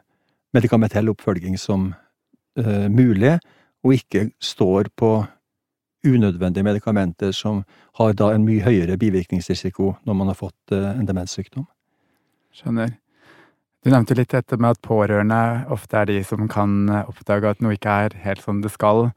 medikamentell 0.57 1.11
oppfølging 1.13 1.57
som 1.61 1.91
uh, 1.93 2.87
mulig, 2.93 3.37
og 3.85 3.97
ikke 3.97 4.31
står 4.43 4.91
på 4.99 5.11
unødvendige 6.07 6.65
medikamenter 6.67 7.33
som 7.35 7.65
har 7.99 8.15
da 8.15 8.31
en 8.35 8.45
mye 8.47 8.63
høyere 8.63 8.99
bivirkningsrisiko 9.01 9.97
når 10.07 10.19
man 10.19 10.31
har 10.31 10.39
fått 10.39 10.75
uh, 10.75 10.93
en 10.95 11.09
demenssykdom. 11.09 11.67
Skjønner. 12.57 12.95
Du 13.85 13.93
nevnte 13.93 14.17
litt 14.19 14.33
dette 14.35 14.59
med 14.59 14.75
at 14.75 14.83
pårørende 14.83 15.41
ofte 15.71 16.01
er 16.01 16.09
de 16.11 16.21
som 16.27 16.49
kan 16.51 16.89
oppdage 17.05 17.53
at 17.53 17.61
noe 17.63 17.77
ikke 17.77 17.99
er 18.07 18.17
helt 18.25 18.43
som 18.43 18.63
det 18.65 18.73
skal. 18.75 19.11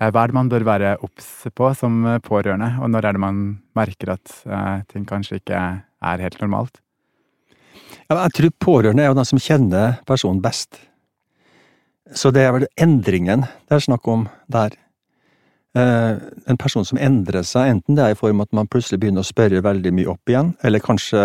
Eh, 0.00 0.08
hva 0.10 0.24
er 0.24 0.32
det 0.32 0.38
man 0.38 0.50
bør 0.50 0.66
være 0.66 0.96
obs 1.06 1.28
på 1.54 1.68
som 1.78 2.00
pårørende, 2.26 2.72
og 2.82 2.90
når 2.90 3.06
er 3.06 3.14
det 3.14 3.22
man 3.22 3.44
merker 3.78 4.16
at 4.16 4.34
ting 4.90 5.06
kanskje 5.06 5.38
ikke 5.38 5.60
er 5.76 6.24
helt 6.24 6.40
normalt? 6.42 6.80
Jeg 8.06 8.34
tror 8.38 8.52
pårørende 8.62 9.02
er 9.02 9.10
jo 9.10 9.18
den 9.18 9.26
som 9.26 9.40
kjenner 9.42 9.96
personen 10.06 10.42
best. 10.42 10.78
Så 12.14 12.30
det 12.30 12.44
er 12.46 12.52
vel 12.54 12.66
endringen 12.78 13.42
det 13.66 13.78
er 13.78 13.82
snakk 13.82 14.06
om 14.08 14.28
der. 14.52 14.76
Uh, 15.76 16.16
en 16.48 16.56
person 16.56 16.86
som 16.88 17.00
endrer 17.02 17.44
seg, 17.44 17.68
enten 17.68 17.98
det 17.98 18.04
er 18.04 18.14
i 18.14 18.16
form 18.16 18.40
av 18.40 18.46
at 18.46 18.56
man 18.56 18.70
plutselig 18.70 19.00
begynner 19.02 19.26
å 19.26 19.28
spørre 19.28 19.60
veldig 19.60 19.92
mye 19.92 20.08
opp 20.08 20.30
igjen, 20.30 20.54
eller 20.64 20.80
kanskje 20.80 21.24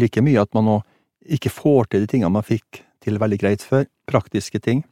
like 0.00 0.24
mye 0.24 0.42
at 0.42 0.50
man 0.56 0.66
nå 0.66 0.80
ikke 1.36 1.52
får 1.52 1.92
til 1.92 2.02
de 2.02 2.10
tingene 2.10 2.32
man 2.34 2.46
fikk 2.46 2.80
til 3.04 3.20
veldig 3.20 3.38
greit 3.38 3.62
før, 3.62 3.84
praktiske 4.10 4.58
ting. 4.64 4.82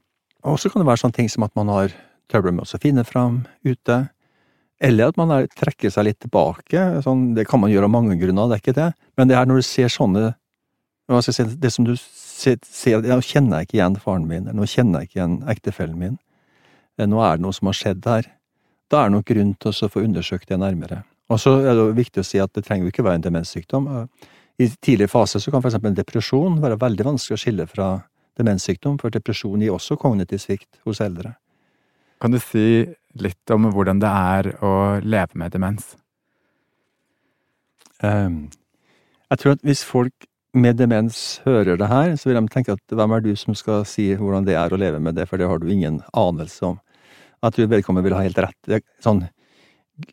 Og 0.46 0.60
så 0.60 0.70
kan 0.70 0.82
det 0.82 0.86
være 0.86 1.02
sånne 1.02 1.16
ting 1.16 1.32
som 1.32 1.48
at 1.48 1.54
man 1.58 1.72
har 1.72 1.96
trøbbel 2.30 2.54
med 2.54 2.68
å 2.68 2.80
finne 2.80 3.02
fram 3.08 3.42
ute, 3.66 3.98
eller 4.82 5.10
at 5.10 5.18
man 5.18 5.34
er, 5.34 5.48
trekker 5.50 5.90
seg 5.94 6.06
litt 6.06 6.20
tilbake. 6.22 6.84
Sånn, 7.02 7.32
det 7.34 7.48
kan 7.48 7.62
man 7.62 7.72
gjøre 7.72 7.88
av 7.88 7.94
mange 7.96 8.18
grunner, 8.20 8.50
det 8.50 8.58
er 8.58 8.62
ikke 8.62 8.78
det, 8.78 8.88
men 9.18 9.30
det 9.30 9.38
er 9.38 9.48
når 9.48 9.62
du 9.62 9.66
ser 9.66 9.90
sånne 9.92 10.32
si, 11.20 11.44
Det 11.44 11.70
som 11.72 11.84
du 11.84 11.94
ser, 11.96 12.58
ser 12.62 13.02
Nå 13.02 13.20
kjenner 13.20 13.60
jeg 13.60 13.68
ikke 13.68 13.78
igjen 13.78 13.98
faren 14.00 14.28
min, 14.28 14.44
nå 14.44 14.66
kjenner 14.66 15.02
jeg 15.02 15.10
ikke 15.10 15.18
igjen 15.20 15.38
ektefellen 15.52 15.98
min, 15.98 16.18
eh, 16.98 17.06
nå 17.06 17.20
er 17.20 17.36
det 17.36 17.44
noe 17.44 17.52
som 17.52 17.68
har 17.68 17.76
skjedd 17.78 18.06
her. 18.08 18.28
Da 18.90 19.02
er 19.02 19.10
det 19.10 19.16
nok 19.16 19.26
grunn 19.28 19.54
til 19.60 19.72
å 19.72 19.90
få 19.92 20.04
undersøkt 20.04 20.48
det 20.48 20.60
nærmere. 20.60 21.02
Og 21.32 21.40
så 21.40 21.58
er 21.60 21.76
det 21.76 21.96
viktig 21.96 22.20
å 22.20 22.26
si 22.26 22.40
at 22.42 22.52
det 22.52 22.64
trenger 22.66 22.86
jo 22.86 22.92
ikke 22.92 23.04
være 23.06 23.20
en 23.20 23.26
demenssykdom. 23.28 23.86
I 24.60 24.68
tidlig 24.84 25.08
fase 25.10 25.40
så 25.40 25.52
kan 25.52 25.62
f.eks. 25.62 25.78
en 25.80 25.96
depresjon 25.96 26.58
være 26.60 26.80
veldig 26.80 27.06
vanskelig 27.08 27.38
å 27.38 27.40
skille 27.40 27.66
fra 27.70 27.92
demenssykdom, 28.40 28.98
for 29.00 29.12
depresjon 29.12 29.62
gir 29.62 29.72
også 29.72 29.96
kognitiv 30.00 30.42
svikt 30.42 30.80
hos 30.86 31.00
eldre. 31.04 31.34
Kan 32.22 32.34
du 32.34 32.38
si 32.40 32.84
litt 33.18 33.52
om 33.52 33.66
hvordan 33.72 34.00
det 34.02 34.10
er 34.10 34.50
å 34.64 34.74
leve 35.02 35.40
med 35.40 35.52
demens? 35.54 35.94
Um, 38.02 38.50
jeg 39.30 39.40
tror 39.40 39.56
at 39.56 39.64
hvis 39.66 39.82
folk 39.86 40.28
med 40.52 40.76
demens 40.76 41.40
hører 41.46 41.78
det 41.80 41.88
her, 41.88 42.14
så 42.16 42.28
vil 42.28 42.38
de 42.38 42.52
tenke 42.52 42.74
at 42.76 42.96
hvem 42.96 43.14
er 43.16 43.22
du 43.24 43.30
som 43.40 43.56
skal 43.56 43.86
si 43.88 44.10
hvordan 44.18 44.44
det 44.46 44.56
er 44.58 44.72
å 44.72 44.80
leve 44.80 45.00
med 45.00 45.16
det, 45.16 45.26
for 45.30 45.40
det 45.40 45.48
har 45.48 45.60
du 45.62 45.70
ingen 45.72 46.02
anelse 46.12 46.66
om. 46.74 46.80
Jeg 47.42 47.56
tror 47.56 47.70
vedkommende 47.72 48.06
vil 48.06 48.16
ha 48.16 48.24
helt 48.24 48.42
rett. 48.44 48.58
Det 48.68 48.78
er 48.78 48.84
sånn 49.02 49.24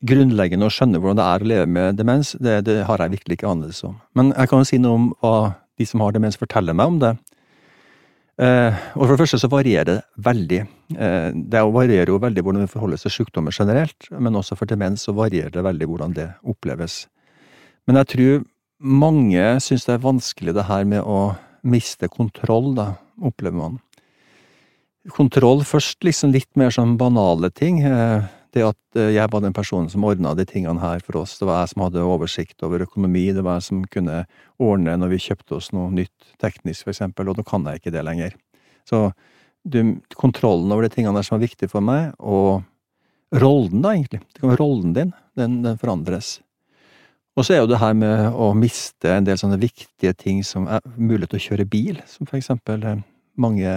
grunnleggende 0.06 0.68
å 0.68 0.74
skjønne 0.74 1.00
hvordan 1.00 1.20
det 1.20 1.26
er 1.26 1.44
å 1.44 1.50
leve 1.52 1.72
med 1.72 1.98
demens, 2.00 2.36
det, 2.40 2.60
det 2.68 2.82
har 2.88 3.02
jeg 3.04 3.16
virkelig 3.18 3.40
ikke 3.40 3.52
anelse 3.52 3.90
om. 3.90 3.98
Men 4.18 4.32
jeg 4.36 4.52
kan 4.52 4.62
jo 4.62 4.70
si 4.70 4.80
noe 4.82 5.00
om 5.00 5.10
hva 5.24 5.36
de 5.80 5.88
som 5.88 6.04
har 6.04 6.16
demens 6.16 6.40
forteller 6.40 6.76
meg 6.78 6.94
om 6.94 7.00
det. 7.02 7.14
Eh, 8.40 8.76
og 8.96 9.04
For 9.04 9.14
det 9.14 9.22
første 9.24 9.40
så 9.42 9.50
varierer 9.52 9.88
det 9.90 9.98
veldig. 10.24 10.60
Eh, 10.96 11.30
det 11.36 11.64
varierer 11.76 12.12
jo 12.12 12.22
veldig 12.24 12.44
hvordan 12.46 12.64
vi 12.64 12.72
forholder 12.72 13.00
oss 13.00 13.08
til 13.08 13.16
sykdommer 13.18 13.56
generelt, 13.56 14.08
men 14.16 14.40
også 14.40 14.56
for 14.60 14.70
demens 14.70 15.04
så 15.08 15.16
varierer 15.16 15.52
det 15.56 15.66
veldig 15.66 15.90
hvordan 15.90 16.16
det 16.16 16.30
oppleves. 16.48 17.02
Men 17.88 18.00
jeg 18.00 18.12
tror 18.14 18.40
mange 18.80 19.44
syns 19.64 19.86
det 19.88 19.98
er 19.98 20.04
vanskelig 20.04 20.56
det 20.56 20.66
her 20.70 20.88
med 20.88 21.04
å 21.04 21.36
miste 21.68 22.08
kontroll, 22.12 22.74
da, 22.78 22.94
opplever 23.20 23.58
man. 23.58 23.80
Kontroll 25.16 25.64
først, 25.68 26.00
liksom 26.06 26.34
litt 26.36 26.50
mer 26.60 26.72
sånn 26.74 26.96
banale 27.00 27.50
ting. 27.52 27.82
Eh, 27.84 28.28
det 28.56 28.64
at 28.66 28.98
eh, 28.98 29.12
jeg 29.16 29.30
var 29.32 29.44
den 29.44 29.56
personen 29.56 29.90
som 29.92 30.06
ordna 30.08 30.34
de 30.38 30.46
tingene 30.48 30.82
her 30.82 31.04
for 31.06 31.22
oss. 31.22 31.38
Det 31.40 31.48
var 31.50 31.64
jeg 31.64 31.74
som 31.74 31.84
hadde 31.86 32.06
oversikt 32.06 32.66
over 32.66 32.86
økonomi, 32.86 33.28
det 33.36 33.44
var 33.46 33.60
jeg 33.60 33.68
som 33.70 33.84
kunne 33.92 34.24
ordne 34.62 34.96
når 35.00 35.14
vi 35.14 35.24
kjøpte 35.28 35.60
oss 35.60 35.72
noe 35.76 35.92
nytt 35.94 36.34
teknisk, 36.42 36.86
for 36.86 36.94
eksempel, 36.96 37.30
og 37.30 37.40
nå 37.40 37.46
kan 37.48 37.68
jeg 37.68 37.82
ikke 37.82 37.94
det 37.96 38.06
lenger. 38.08 38.36
Så 38.90 39.10
du, 39.68 40.00
kontrollen 40.18 40.72
over 40.72 40.88
de 40.88 40.94
tingene 40.94 41.20
der 41.20 41.28
som 41.28 41.38
er 41.38 41.46
viktige 41.46 41.72
for 41.72 41.86
meg, 41.86 42.14
og 42.20 42.64
rollen, 43.36 43.84
da, 43.84 43.94
egentlig. 43.94 44.24
Rollen 44.42 44.96
din, 44.96 45.14
den, 45.38 45.60
den 45.66 45.78
forandres. 45.82 46.40
Og 47.40 47.46
så 47.48 47.56
er 47.56 47.62
jo 47.62 47.70
det 47.72 47.80
her 47.80 47.94
med 47.96 48.34
å 48.36 48.52
miste 48.58 49.14
en 49.16 49.28
del 49.28 49.38
sånne 49.40 49.60
viktige 49.62 50.12
ting 50.20 50.42
som 50.44 50.68
er 50.68 50.84
mulighet 50.98 51.32
til 51.32 51.40
å 51.40 51.46
kjøre 51.46 51.68
bil, 51.72 52.02
som 52.10 52.28
for 52.28 52.36
eksempel 52.40 52.84
eh, 52.84 53.04
mange 53.40 53.76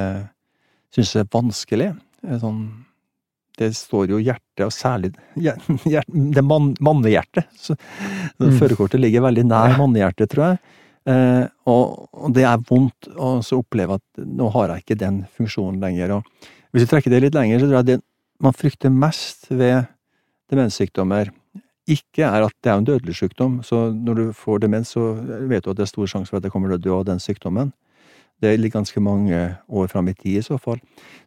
syns 0.93 1.15
er 1.21 1.29
vanskelig. 1.31 1.93
Sånn 2.43 2.65
det 3.61 3.69
står 3.77 4.15
jo 4.15 4.21
hjertet, 4.23 4.65
og 4.65 4.73
særlig 4.73 5.13
det 5.37 6.45
man, 6.47 6.71
mannehjertet. 6.81 7.51
Mm. 8.41 8.55
Førerkortet 8.59 9.03
ligger 9.03 9.27
veldig 9.27 9.45
nær 9.45 9.77
mannehjertet, 9.77 10.31
tror 10.33 10.47
jeg. 10.47 10.79
Eh, 11.13 11.45
og, 11.69 12.09
og, 12.15 12.31
det 12.35 12.47
er 12.49 12.65
vondt 12.69 13.11
å 13.13 13.35
oppleve 13.59 13.99
at 14.01 14.25
nå 14.25 14.49
har 14.55 14.73
jeg 14.73 14.85
ikke 14.85 14.99
den 15.03 15.21
funksjonen 15.37 15.83
lenger. 15.83 16.17
Og 16.17 16.49
hvis 16.73 16.87
vi 16.87 16.91
trekker 16.95 17.13
det 17.13 17.21
litt 17.27 17.37
lenger, 17.37 17.61
så 17.61 17.69
tror 17.69 17.79
jeg 17.83 17.91
det 17.91 17.99
man 18.43 18.57
frykter 18.57 18.95
mest 18.95 19.51
ved 19.53 19.85
demenssykdommer, 20.51 21.31
ikke 21.95 22.27
er 22.27 22.47
at 22.47 22.55
det 22.65 22.73
er 22.73 22.81
en 22.81 22.89
dødelig 22.89 23.15
sykdom. 23.19 23.61
Så 23.67 23.91
når 23.93 24.19
du 24.19 24.25
får 24.37 24.65
demens, 24.65 24.95
så 24.97 25.13
vet 25.49 25.65
du 25.65 25.73
at 25.73 25.79
det 25.79 25.87
er 25.87 25.93
stor 25.93 26.11
sjanse 26.11 26.33
for 26.33 26.41
at 26.41 26.47
det 26.47 26.53
kommer 26.55 26.73
til 26.73 26.81
å 26.81 26.85
dø 26.87 26.95
av 26.99 27.07
den 27.09 27.23
sykdommen. 27.23 27.73
Det 28.43 28.57
ligger 28.59 28.81
ganske 28.81 29.01
mange 29.01 29.41
år 29.69 29.91
fram 29.93 30.09
i 30.11 30.17
tid 30.19 30.41
i 30.41 30.45
så 30.45 30.59
fall. 30.59 30.81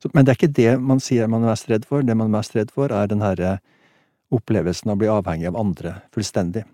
Så, 0.04 0.12
men 0.14 0.26
det 0.26 0.34
er 0.34 0.40
ikke 0.40 0.58
det 0.58 0.72
man 0.84 1.00
sier 1.00 1.30
man 1.32 1.46
er 1.46 1.54
mest 1.54 1.70
redd 1.72 1.88
for. 1.88 2.04
Det 2.04 2.16
man 2.18 2.28
er 2.28 2.38
mest 2.38 2.58
redd 2.58 2.74
for, 2.76 2.92
er 2.92 3.08
den 3.12 3.24
herre 3.24 3.60
opplevelsen 4.36 4.92
av 4.92 4.98
å 4.98 5.02
bli 5.04 5.12
avhengig 5.12 5.48
av 5.52 5.60
andre 5.62 5.94
fullstendig. 6.16 6.66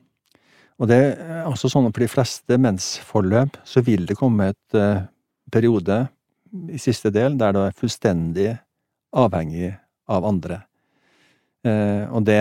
Og 0.82 0.90
det 0.90 0.98
er 0.98 1.46
også 1.46 1.70
sånn 1.70 1.86
at 1.90 1.94
for 1.94 2.02
de 2.02 2.10
fleste 2.10 2.58
mensforløp 2.58 3.60
så 3.70 3.84
vil 3.86 4.08
det 4.10 4.18
komme 4.18 4.50
et 4.50 4.78
uh, 4.78 5.06
periode 5.54 6.00
i 6.74 6.80
siste 6.82 7.12
del 7.14 7.38
der 7.38 7.54
du 7.54 7.62
er 7.62 7.78
fullstendig 7.78 8.56
avhengig 9.14 9.76
av 10.10 10.26
andre. 10.26 10.64
Uh, 11.62 12.10
og 12.10 12.24
det, 12.26 12.40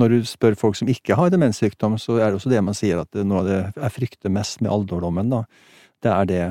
når 0.00 0.12
du 0.14 0.28
spør 0.28 0.54
folk 0.56 0.78
som 0.78 0.88
ikke 0.88 1.16
har 1.18 1.32
demenssykdom, 1.32 1.98
så 2.00 2.16
er 2.16 2.30
det 2.30 2.38
også 2.38 2.52
det 2.52 2.62
man 2.64 2.76
sier 2.76 3.02
at 3.02 3.18
noe 3.20 3.42
av 3.42 3.50
det 3.50 3.58
jeg 3.74 3.96
frykter 3.98 4.32
mest 4.32 4.62
med 4.64 4.72
alderdommen, 4.72 5.28
da, 5.32 5.42
det 6.04 6.12
er 6.12 6.30
det 6.30 6.44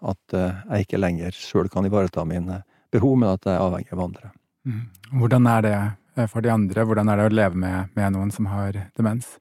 at 0.00 0.36
eh, 0.36 0.60
jeg 0.70 0.86
ikke 0.86 1.00
lenger 1.00 1.36
sjøl 1.36 1.68
kan 1.72 1.86
ivareta 1.86 2.24
mine 2.28 2.62
behov, 2.92 3.18
men 3.20 3.34
at 3.34 3.46
jeg 3.46 3.56
er 3.56 3.64
avhengig 3.64 3.92
av 3.94 4.04
andre. 4.06 4.32
Mm. 4.68 4.82
Hvordan 5.20 5.48
er 5.50 5.66
det 5.66 5.76
eh, 5.76 6.26
for 6.30 6.44
de 6.44 6.52
andre? 6.52 6.86
Hvordan 6.88 7.12
er 7.12 7.20
det 7.20 7.28
å 7.28 7.36
leve 7.40 7.60
med, 7.60 7.92
med 7.96 8.16
noen 8.16 8.32
som 8.34 8.48
har 8.50 8.78
demens? 8.98 9.34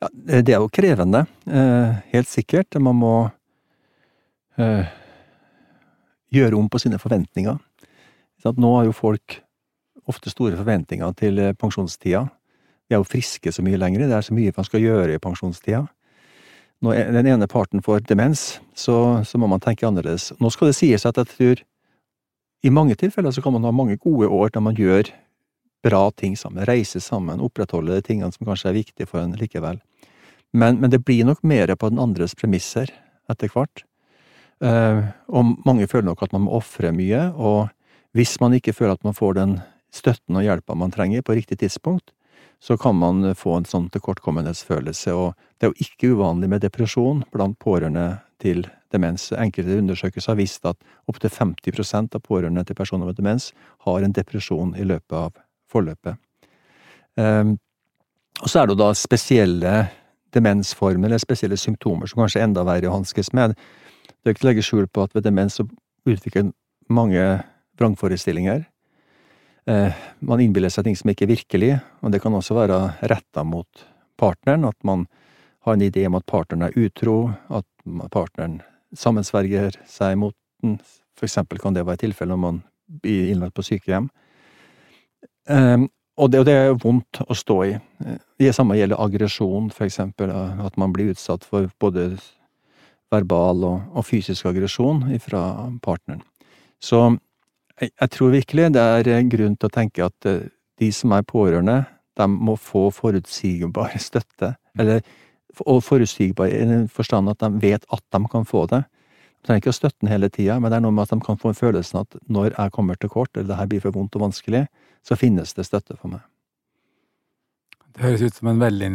Ja, 0.00 0.08
det 0.16 0.54
er 0.54 0.62
jo 0.62 0.72
krevende, 0.72 1.26
eh, 1.48 2.00
helt 2.14 2.30
sikkert. 2.30 2.80
Man 2.80 3.00
må 3.00 3.14
gjøre 6.28 6.56
om 6.58 6.66
på 6.68 6.76
sine 6.82 6.98
forventninger. 7.00 7.54
Nå 8.60 8.72
har 8.74 8.84
jo 8.84 8.92
folk 8.92 9.38
ofte 10.10 10.32
store 10.32 10.58
forventninger 10.58 11.16
til 11.18 11.40
pensjonstida. 11.58 12.26
De 12.90 12.96
er 12.96 13.00
jo 13.00 13.06
friske 13.06 13.52
så 13.54 13.62
mye 13.64 13.78
lenger, 13.78 14.04
det 14.04 14.18
er 14.18 14.26
så 14.26 14.36
mye 14.36 14.54
man 14.56 14.66
skal 14.66 14.82
gjøre 14.82 15.14
i 15.14 15.22
pensjonstida 15.22 15.86
når 16.84 17.12
den 17.12 17.28
ene 17.28 17.48
parten 17.50 17.82
får 17.84 18.06
demens, 18.08 18.60
så, 18.74 19.20
så, 19.24 19.38
må 19.38 19.48
man 19.50 19.60
tenke 19.60 19.86
annerledes. 19.86 20.30
Nå 20.40 20.50
skal 20.52 20.70
det 20.70 20.78
sies 20.78 21.04
at 21.08 21.18
jeg 21.20 21.28
tror 21.34 21.64
i 22.64 22.72
mange 22.72 22.96
tilfeller 23.00 23.32
så 23.32 23.44
kan 23.44 23.54
man 23.56 23.66
ha 23.68 23.72
mange 23.72 23.98
gode 24.00 24.28
år 24.28 24.52
der 24.54 24.64
man 24.64 24.76
gjør 24.76 25.10
bra 25.84 26.02
ting 26.12 26.36
sammen, 26.36 26.64
reiser 26.68 27.00
sammen, 27.00 27.40
opprettholder 27.40 28.00
de 28.00 28.06
tingene 28.08 28.32
som 28.32 28.48
kanskje 28.48 28.72
er 28.72 28.78
viktige 28.80 29.08
for 29.08 29.22
en 29.22 29.36
likevel. 29.36 29.80
Men, 30.52 30.80
men 30.80 30.92
det 30.92 31.02
blir 31.04 31.24
nok 31.28 31.44
mer 31.44 31.72
på 31.76 31.92
den 31.92 32.00
andres 32.02 32.34
premisser 32.36 32.92
etter 33.30 33.52
hvert. 33.52 33.84
Uh, 34.60 35.08
og 35.32 35.54
mange 35.64 35.88
føler 35.88 36.10
nok 36.10 36.24
at 36.24 36.34
man 36.36 36.44
må 36.44 36.56
ofre 36.58 36.92
mye, 36.92 37.30
og 37.32 37.70
hvis 38.16 38.34
man 38.42 38.56
ikke 38.56 38.74
føler 38.76 38.98
at 38.98 39.06
man 39.06 39.16
får 39.16 39.38
den 39.38 39.54
støtten 39.94 40.36
og 40.38 40.46
hjelpa 40.46 40.76
man 40.78 40.92
trenger 40.94 41.22
på 41.22 41.36
riktig 41.38 41.60
tidspunkt, 41.62 42.12
så 42.60 42.76
kan 42.76 42.96
man 42.96 43.34
få 43.34 43.56
en 43.56 43.68
sånn 43.68 43.88
tilkortkommenhetsfølelse, 43.92 45.14
og 45.16 45.32
det 45.58 45.66
er 45.66 45.72
jo 45.72 45.86
ikke 45.86 46.12
uvanlig 46.16 46.50
med 46.52 46.64
depresjon 46.64 47.24
blant 47.32 47.58
pårørende 47.58 48.20
til 48.40 48.66
demens. 48.92 49.30
Enkelte 49.32 49.78
undersøkelser 49.80 50.34
har 50.34 50.40
vist 50.40 50.66
at 50.68 50.76
opptil 51.08 51.32
50% 51.32 52.16
av 52.16 52.22
pårørende 52.26 52.64
til 52.68 52.76
personer 52.76 53.08
med 53.08 53.16
demens 53.16 53.50
har 53.86 54.04
en 54.04 54.12
depresjon 54.12 54.74
i 54.76 54.84
løpet 54.84 55.16
av 55.16 55.32
forløpet. 55.72 56.20
Um, 57.16 57.58
Og 58.40 58.48
så 58.48 58.60
er 58.60 58.66
det 58.66 58.76
jo 58.76 58.80
da 58.80 58.94
spesielle 58.96 59.74
demensformer 60.32 61.10
eller 61.10 61.20
spesielle 61.20 61.58
symptomer 61.60 62.08
som 62.08 62.22
kanskje 62.22 62.40
er 62.40 62.46
enda 62.48 62.64
verre 62.64 62.88
å 62.88 62.94
hanskes 62.94 63.32
med. 63.36 63.56
Det 64.22 64.30
er 64.30 64.34
ikke 64.34 64.40
til 64.40 64.48
å 64.48 64.50
legge 64.50 64.64
skjul 64.64 64.86
på 64.88 65.04
at 65.04 65.14
ved 65.16 65.26
demens 65.26 65.58
så 65.58 65.66
utvikler 66.08 66.52
mange 66.88 67.24
vrangforestillinger. 67.80 68.64
Eh, 69.66 69.92
man 70.24 70.40
innbiller 70.40 70.72
seg 70.72 70.86
ting 70.86 70.96
som 70.96 71.10
ikke 71.12 71.26
er 71.26 71.34
virkelig, 71.34 71.72
og 72.00 72.12
det 72.12 72.22
kan 72.22 72.34
også 72.36 72.56
være 72.56 72.80
retta 73.10 73.44
mot 73.44 73.84
partneren. 74.20 74.64
At 74.68 74.78
man 74.84 75.06
har 75.66 75.76
en 75.76 75.84
idé 75.84 76.06
om 76.08 76.16
at 76.18 76.26
partneren 76.26 76.68
er 76.68 76.78
utro, 76.78 77.32
at 77.48 77.66
partneren 78.12 78.60
sammensverger 78.96 79.76
seg 79.88 80.16
mot 80.18 80.36
den. 80.62 80.78
For 81.18 81.28
eksempel 81.28 81.60
kan 81.60 81.76
det 81.76 81.84
være 81.86 82.06
tilfellet 82.06 82.32
når 82.32 82.40
man 82.40 82.62
blir 83.02 83.30
innlagt 83.30 83.54
på 83.58 83.64
sykehjem. 83.66 84.08
Um, 85.50 85.88
og, 86.16 86.30
det, 86.32 86.40
og 86.40 86.46
det, 86.48 86.54
er 86.54 86.78
vondt 86.80 87.20
å 87.26 87.36
stå 87.36 87.56
i. 87.66 87.72
Det 88.40 88.52
samme 88.56 88.76
gjelder 88.78 89.00
aggresjon, 89.00 89.70
for 89.74 89.86
eksempel. 89.86 90.32
At 90.32 90.76
man 90.80 90.92
blir 90.96 91.12
utsatt 91.12 91.44
for 91.48 91.68
både 91.80 92.14
verbal 93.12 93.64
og, 93.66 93.92
og 93.96 94.06
fysisk 94.06 94.48
aggresjon 94.48 95.04
fra 95.22 95.42
partneren. 95.84 96.22
Så 96.80 97.02
jeg, 97.80 98.10
tror 98.12 98.34
virkelig 98.34 98.68
det 98.74 98.82
er 98.82 99.30
grunn 99.32 99.56
til 99.56 99.70
å 99.70 99.74
tenke 99.74 100.04
at 100.06 100.28
eh, 100.28 100.48
de 100.80 100.90
som 100.94 101.12
er 101.16 101.26
pårørende, 101.26 101.82
de 102.18 102.28
må 102.30 102.56
få 102.60 102.88
forutsigbar 102.94 103.96
støtte. 104.08 104.54
Eller 104.78 105.02
og 105.66 105.82
forutsigbar 105.84 106.48
i 106.48 106.64
den 106.64 106.88
forstand 106.88 107.28
at 107.32 107.40
de 107.42 107.50
vet 107.60 107.84
at 107.92 108.02
de 108.14 108.20
kan 108.30 108.46
få 108.46 108.66
det. 108.70 108.84
De 109.40 109.48
trenger 109.48 109.64
ikke 109.64 109.72
å 109.72 109.76
støtte 109.76 110.04
den 110.04 110.12
hele 110.12 110.28
tida, 110.32 110.58
men 110.60 110.70
det 110.70 110.78
er 110.78 110.84
noe 110.84 110.94
med 110.94 111.08
at 111.08 111.14
de 111.14 111.24
kan 111.24 111.38
få 111.40 111.50
en 111.50 111.58
følelsen 111.58 112.02
at 112.02 112.16
når 112.28 112.52
jeg 112.52 112.72
kommer 112.76 112.98
til 113.00 113.10
kort, 113.12 113.32
eller 113.34 113.48
det 113.48 113.58
her 113.58 113.70
blir 113.70 113.82
for 113.82 113.96
vondt 113.96 114.16
og 114.16 114.28
vanskelig, 114.28 114.66
så 115.06 115.16
finnes 115.16 115.54
det 115.56 115.66
støtte 115.66 115.96
for 115.96 116.12
meg. 116.12 116.22
Det 117.90 118.04
høres 118.04 118.22
ut 118.22 118.36
som 118.36 118.50
en 118.52 118.60
veldig 118.60 118.90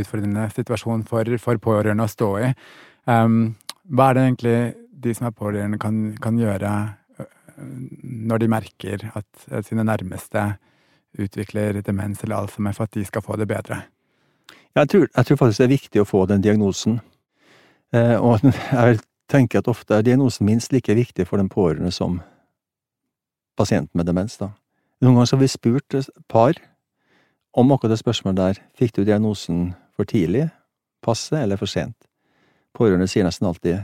utfordrende 0.00 0.48
situasjon 0.52 1.06
for, 1.08 1.36
for 1.40 1.62
pårørende 1.62 2.04
å 2.04 2.10
stå 2.10 2.30
i. 2.42 2.50
Um, 3.08 3.54
hva 3.88 4.10
er 4.10 4.18
det 4.18 4.24
egentlig 4.26 4.58
de 5.04 5.14
som 5.16 5.28
er 5.28 5.36
pårørende 5.38 5.80
kan, 5.80 6.02
kan 6.22 6.38
gjøre 6.40 6.74
når 7.58 8.42
de 8.42 8.48
merker 8.48 9.08
at 9.14 9.66
sine 9.66 9.84
nærmeste 9.84 10.54
utvikler 11.18 11.80
demens 11.86 12.22
eller 12.24 12.36
alzheimer, 12.36 12.74
for 12.74 12.88
at 12.88 12.94
de 12.94 13.04
skal 13.04 13.22
få 13.22 13.36
det 13.36 13.48
bedre? 13.48 13.82
Jeg 14.74 14.88
tror, 14.88 15.06
jeg 15.16 15.26
tror, 15.26 15.36
faktisk 15.36 15.58
det 15.58 15.64
er 15.64 15.76
viktig 15.76 16.02
å 16.02 16.08
få 16.08 16.24
den 16.26 16.42
diagnosen. 16.42 16.98
Eh, 17.94 18.16
og 18.18 18.42
jeg 18.72 18.98
tenker 19.30 19.62
at 19.62 19.70
ofte 19.70 19.94
er 19.94 20.06
diagnosen 20.06 20.46
minst 20.46 20.72
like 20.74 20.94
viktig 20.94 21.26
for 21.28 21.38
den 21.38 21.48
pårørende 21.48 21.92
som 21.94 22.20
pasienten 23.56 23.98
med 23.98 24.06
demens. 24.10 24.36
da. 24.36 24.50
Noen 25.00 25.20
ganger 25.20 25.36
har 25.36 25.42
vi 25.42 25.52
spurt 25.52 25.96
par 26.28 26.58
om 27.54 27.72
akkurat 27.72 27.94
det 27.94 28.02
spørsmålet 28.02 28.40
der. 28.40 28.62
Fikk 28.74 28.96
du 28.96 29.04
diagnosen 29.04 29.74
for 29.94 30.04
tidlig, 30.10 30.48
passe 31.02 31.38
eller 31.38 31.60
for 31.60 31.70
sent? 31.70 31.96
Pårørende 32.74 33.06
sier 33.06 33.26
nesten 33.26 33.46
alltid 33.46 33.78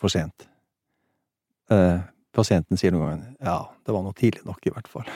for 0.00 0.08
sent. 0.08 0.48
Eh, 1.70 2.00
pasienten 2.36 2.78
sier 2.78 2.94
noen 2.94 3.08
ganger 3.08 3.32
ja, 3.48 3.58
det 3.86 3.94
var 3.94 4.04
noe 4.04 4.16
tidlig 4.16 4.44
nok, 4.46 4.60
i 4.68 4.72
hvert 4.74 4.90
fall. 4.90 5.08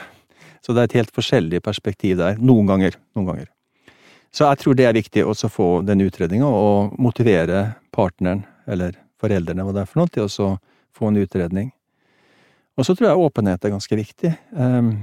Så 0.61 0.73
det 0.73 0.83
er 0.83 0.89
et 0.89 0.99
helt 0.99 1.13
forskjellig 1.15 1.61
perspektiv 1.65 2.19
der. 2.19 2.37
Noen 2.41 2.69
ganger. 2.69 2.97
Noen 3.17 3.31
ganger. 3.31 3.49
Så 4.31 4.45
jeg 4.45 4.61
tror 4.61 4.77
det 4.77 4.85
er 4.87 4.95
viktig 4.95 5.23
å 5.27 5.33
få 5.51 5.69
den 5.83 6.03
utredninga, 6.05 6.47
og 6.47 6.93
motivere 7.01 7.63
partneren, 7.91 8.45
eller 8.69 8.95
foreldrene, 9.21 9.65
hva 9.65 9.73
det 9.75 9.83
er 9.83 9.89
for 9.89 10.01
noe, 10.01 10.11
til 10.13 10.27
å 10.27 10.51
få 10.95 11.09
en 11.09 11.19
utredning. 11.19 11.71
Og 12.79 12.87
så 12.87 12.95
tror 12.95 13.09
jeg 13.09 13.25
åpenhet 13.25 13.65
er 13.65 13.73
ganske 13.73 13.97
viktig. 13.97 14.31
Ehm, 14.55 14.93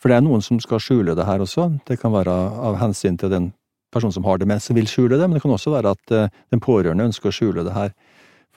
for 0.00 0.08
det 0.08 0.20
er 0.20 0.24
noen 0.24 0.44
som 0.44 0.60
skal 0.62 0.80
skjule 0.80 1.16
det 1.18 1.26
her 1.26 1.42
også. 1.42 1.66
Det 1.88 1.98
kan 2.00 2.14
være 2.14 2.30
av 2.70 2.78
hensyn 2.80 3.18
til 3.20 3.32
den 3.32 3.50
personen 3.92 4.14
som 4.14 4.24
har 4.24 4.38
demens, 4.38 4.68
som 4.68 4.78
vil 4.78 4.88
skjule 4.88 5.18
det, 5.18 5.26
men 5.26 5.36
det 5.36 5.42
kan 5.42 5.52
også 5.52 5.74
være 5.74 5.96
at 5.96 6.14
eh, 6.14 6.30
den 6.54 6.62
pårørende 6.62 7.08
ønsker 7.10 7.32
å 7.32 7.34
skjule 7.34 7.66
det 7.66 7.74
her. 7.74 7.90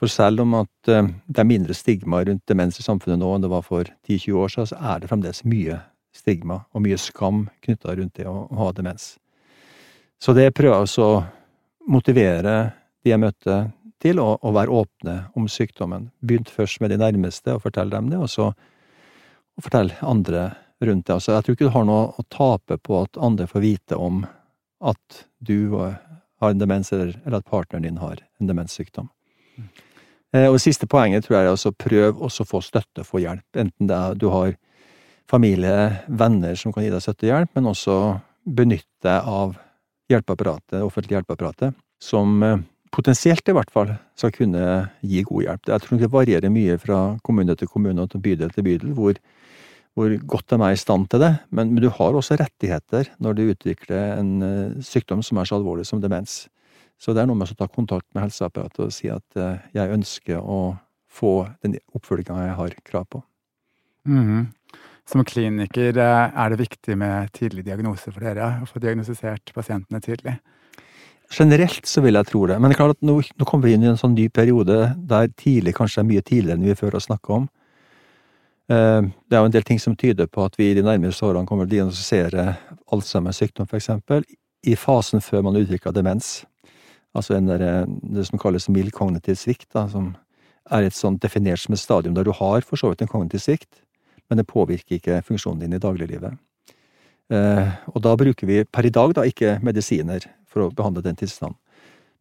For 0.04 0.12
selv 0.12 0.42
om 0.42 0.50
at 0.58 0.88
eh, 0.92 1.06
det 1.32 1.40
er 1.40 1.46
mindre 1.48 1.72
stigma 1.72 2.18
rundt 2.28 2.42
demens 2.44 2.76
i 2.76 2.82
samfunnet 2.84 3.16
nå 3.16 3.28
enn 3.32 3.44
det 3.46 3.48
var 3.48 3.62
for 3.64 3.88
10-20 4.04 4.34
år 4.36 4.50
siden, 4.52 4.66
så 4.68 4.80
er 4.92 4.98
det 5.00 5.08
fremdeles 5.08 5.38
mye 5.48 5.78
stigma 6.12 6.58
og 6.76 6.82
mye 6.84 6.98
skam 7.00 7.38
knytta 7.64 7.94
rundt 7.96 8.18
det 8.20 8.26
å 8.28 8.34
ha 8.58 8.66
demens. 8.76 9.14
Så 10.20 10.34
det 10.36 10.50
prøver 10.58 10.84
jeg 10.84 11.00
å 11.00 11.22
motivere 11.88 12.52
de 13.00 13.14
jeg 13.14 13.22
møtte 13.22 13.56
til 14.04 14.20
å, 14.20 14.26
å, 14.36 14.52
være 14.52 14.74
åpne 14.76 15.14
om 15.40 15.46
sykdommen. 15.48 16.10
Begynt 16.20 16.52
først 16.52 16.84
med 16.84 16.92
de 16.92 17.00
nærmeste 17.00 17.56
og 17.56 17.64
fortelle 17.64 17.96
dem 17.96 18.12
det, 18.12 18.20
og 18.20 18.28
så 18.28 18.50
og 18.52 19.64
fortelle 19.70 19.96
andre 20.04 20.50
rundt 20.84 21.06
det. 21.06 21.16
Altså, 21.16 21.32
jeg 21.32 21.46
tror 21.46 21.56
ikke 21.56 21.70
du 21.70 21.74
har 21.78 21.88
noe 21.88 22.04
å 22.12 22.26
tape 22.28 22.76
på 22.76 23.00
at 23.06 23.22
andre 23.30 23.48
får 23.48 23.64
vite 23.64 23.96
om 23.96 24.20
at 24.84 25.24
du 25.40 25.72
har 25.80 26.52
en 26.52 26.60
demens, 26.60 26.92
eller, 26.92 27.16
eller 27.24 27.40
at 27.40 27.48
partneren 27.48 27.88
din 27.88 28.04
har 28.04 28.20
en 28.20 28.52
demenssykdom. 28.52 29.08
Mm. 29.56 29.68
Eh, 30.34 30.48
og 30.50 30.58
siste 30.62 30.88
poenget 30.90 31.26
tror 31.26 31.38
jeg 31.38 31.46
er 31.46 31.54
å 31.54 31.74
prøve 31.78 32.26
å 32.26 32.46
få 32.48 32.60
støtte, 32.64 33.06
få 33.06 33.22
hjelp. 33.22 33.46
Enten 33.60 33.90
det 33.90 33.96
er 33.96 34.18
du 34.18 34.28
har 34.32 34.54
familie, 35.30 36.04
venner 36.08 36.58
som 36.58 36.74
kan 36.74 36.84
gi 36.84 36.92
deg 36.92 37.02
støtte 37.04 37.28
og 37.28 37.30
hjelp, 37.30 37.52
men 37.56 37.70
også 37.70 37.98
benytte 38.44 39.06
deg 39.06 39.30
av 39.30 39.54
hjelpeapparatet, 40.12 40.82
offentlig 40.84 41.16
hjelpeapparatet, 41.16 41.76
som 42.02 42.42
eh, 42.44 42.58
potensielt 42.94 43.46
i 43.48 43.54
hvert 43.56 43.72
fall 43.74 43.94
skal 44.18 44.34
kunne 44.34 44.64
gi 45.02 45.22
god 45.26 45.46
hjelp. 45.46 45.70
Jeg 45.70 45.84
tror 45.84 46.02
det 46.02 46.12
varierer 46.12 46.52
mye 46.52 46.76
fra 46.82 47.00
kommune 47.26 47.56
til 47.58 47.70
kommune 47.70 48.04
og 48.04 48.18
bydel 48.22 48.52
til 48.54 48.66
bydel 48.66 48.92
hvor, 48.98 49.18
hvor 49.98 50.14
godt 50.34 50.52
de 50.52 50.60
er 50.60 50.74
i 50.74 50.82
stand 50.82 51.08
til 51.10 51.24
det, 51.24 51.32
men, 51.50 51.72
men, 51.72 51.82
du 51.82 51.90
har 51.94 52.14
også 52.14 52.38
rettigheter 52.38 53.10
når 53.22 53.38
du 53.38 53.42
utvikler 53.48 54.20
en 54.20 54.30
uh, 54.42 54.84
sykdom 54.84 55.24
som 55.26 55.40
er 55.40 55.50
så 55.50 55.58
alvorlig 55.58 55.88
som 55.88 56.02
demens. 56.02 56.44
Så 57.00 57.12
det 57.12 57.22
er 57.22 57.28
noe 57.28 57.38
med 57.38 57.50
å 57.50 57.58
ta 57.58 57.68
kontakt 57.68 58.06
med 58.14 58.26
helseapparatet 58.26 58.84
og 58.86 58.92
si 58.94 59.10
at 59.12 59.24
uh, 59.36 59.60
jeg 59.74 59.92
ønsker 59.96 60.40
å 60.40 60.76
få 61.14 61.34
den 61.62 61.76
oppfølginga 61.94 62.48
jeg 62.48 62.58
har 62.58 62.76
krav 62.84 63.06
på. 63.10 63.22
Mm 64.06 64.24
-hmm. 64.24 64.46
Som 65.06 65.24
kliniker 65.24 65.98
eh, 65.98 66.30
er 66.42 66.50
det 66.50 66.58
viktig 66.58 66.98
med 66.98 67.32
tidlig 67.32 67.64
diagnose 67.64 68.12
for 68.12 68.20
dere, 68.20 68.60
å 68.62 68.66
få 68.66 68.80
diagnostisert 68.80 69.52
pasientene 69.54 70.00
tidlig? 70.00 70.38
Generelt 71.30 71.86
så 71.86 72.00
vil 72.00 72.14
jeg 72.14 72.26
tro 72.26 72.46
det, 72.46 72.58
men 72.60 72.70
det 72.70 72.76
er 72.76 72.82
klart 72.82 72.96
at 72.96 73.02
nå, 73.02 73.18
nå 73.38 73.44
kommer 73.44 73.68
vi 73.68 73.74
inn 73.74 73.82
i 73.82 73.90
en 73.90 74.00
sånn 74.00 74.14
ny 74.14 74.28
periode 74.28 74.94
der 74.96 75.28
tidlig 75.40 75.74
kanskje 75.74 76.00
er 76.00 76.08
mye 76.08 76.22
tidligere 76.22 76.56
enn 76.58 76.66
vi 76.68 76.74
før 76.78 76.96
har 76.96 77.04
snakka 77.04 77.32
om. 77.32 77.48
Eh, 78.72 79.02
det 79.28 79.36
er 79.36 79.42
jo 79.42 79.50
en 79.50 79.56
del 79.56 79.66
ting 79.68 79.80
som 79.82 79.96
tyder 79.96 80.26
på 80.26 80.44
at 80.44 80.56
vi 80.60 80.70
i 80.70 80.74
de 80.78 80.84
nærmeste 80.86 81.26
årene 81.26 81.48
kommer 81.48 81.66
til 81.66 81.74
å 81.74 81.76
diagnostisere 81.76 82.46
Alzheimers 82.92 83.42
sykdom, 83.42 83.68
eksempel, 83.72 84.24
i 84.64 84.76
fasen 84.76 85.20
før 85.20 85.44
man 85.44 85.60
utvikler 85.60 85.92
demens. 85.92 86.44
Altså 87.14 87.38
der, 87.38 87.62
eh, 87.62 87.86
det 87.86 88.26
som 88.26 88.38
kalles 88.38 88.68
mild 88.68 88.92
kognitiv 88.92 89.36
svikt, 89.38 89.70
da, 89.72 89.86
som 89.88 90.14
er 90.70 90.86
et 90.86 90.96
sånt 90.96 91.22
definert 91.22 91.60
som 91.60 91.74
et 91.74 91.82
stadium 91.82 92.14
der 92.14 92.24
du 92.24 92.32
har 92.32 92.64
for 92.64 92.80
så 92.80 92.90
vidt 92.90 93.02
en 93.02 93.10
kognitiv 93.10 93.40
svikt, 93.40 93.82
men 94.28 94.40
det 94.40 94.48
påvirker 94.48 94.98
ikke 94.98 95.22
funksjonen 95.22 95.60
din 95.60 95.76
i 95.76 95.82
dagliglivet. 95.82 96.38
Eh, 97.32 97.68
og 97.92 98.02
da 98.04 98.14
bruker 98.16 98.48
vi 98.48 98.64
per 98.64 98.86
i 98.86 98.92
dag 98.92 99.14
da 99.16 99.24
ikke 99.28 99.58
medisiner 99.64 100.24
for 100.48 100.66
å 100.66 100.72
behandle 100.74 101.04
den 101.04 101.16
tilstanden. 101.16 101.58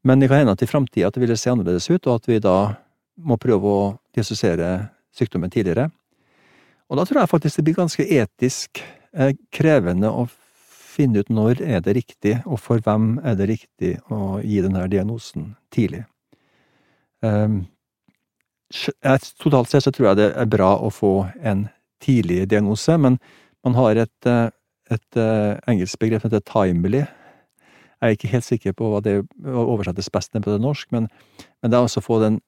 Men 0.03 0.19
det 0.19 0.27
kan 0.27 0.41
hende 0.41 0.56
at 0.56 0.62
i 0.63 0.67
framtida 0.67 1.12
det 1.12 1.21
vil 1.23 1.36
se 1.38 1.51
annerledes 1.51 1.89
ut, 1.89 2.08
og 2.08 2.19
at 2.19 2.27
vi 2.27 2.39
da 2.43 2.75
må 3.23 3.38
prøve 3.39 3.69
å 3.69 3.84
diagnostisere 4.13 4.89
sykdommen 5.15 5.51
tidligere. 5.53 5.89
Og 6.91 6.99
da 6.99 7.06
tror 7.08 7.21
jeg 7.21 7.32
faktisk 7.32 7.60
det 7.60 7.65
blir 7.67 7.77
ganske 7.77 8.06
etisk 8.06 8.82
eh, 9.13 9.32
krevende 9.53 10.12
å 10.12 10.27
finne 10.93 11.23
ut 11.23 11.29
når 11.34 11.62
er 11.65 11.84
det 11.84 11.95
riktig, 11.97 12.38
og 12.45 12.62
for 12.62 12.82
hvem 12.84 13.17
er 13.25 13.38
det 13.39 13.49
riktig 13.49 13.93
å 14.13 14.39
gi 14.43 14.62
denne 14.63 14.86
diagnosen 14.91 15.53
tidlig. 15.73 16.03
Um, 17.23 17.63
totalt 19.41 19.71
sett 19.71 19.86
så 19.86 19.93
tror 19.93 20.12
jeg 20.12 20.21
det 20.21 20.29
er 20.38 20.49
bra 20.49 20.73
å 20.82 20.91
få 20.93 21.15
en 21.41 21.67
tidlig 22.03 22.43
diagnose, 22.51 22.97
men 22.97 23.17
man 23.63 23.77
har 23.79 23.95
et, 23.95 24.27
eh, 24.27 24.49
et 24.91 25.19
eh, 25.19 25.60
engelsk 25.71 25.99
begrep 25.99 26.21
som 26.21 26.32
heter 26.32 26.43
timely. 26.49 27.03
Jeg 27.03 28.10
er 28.10 28.17
ikke 28.17 28.34
helt 28.34 28.47
sikker 28.47 28.73
på 28.75 28.89
hva 28.91 28.99
det 28.99 29.21
oversettes 29.47 30.12
best 30.12 30.34
på 30.36 30.43
det 30.43 30.60
norsk, 30.60 30.89
men, 30.91 31.08
men 31.62 31.71
det 31.71 31.77
er 31.77 31.86
altså 31.86 32.01
å 32.03 32.08
få 32.10 32.19
den 32.19 32.41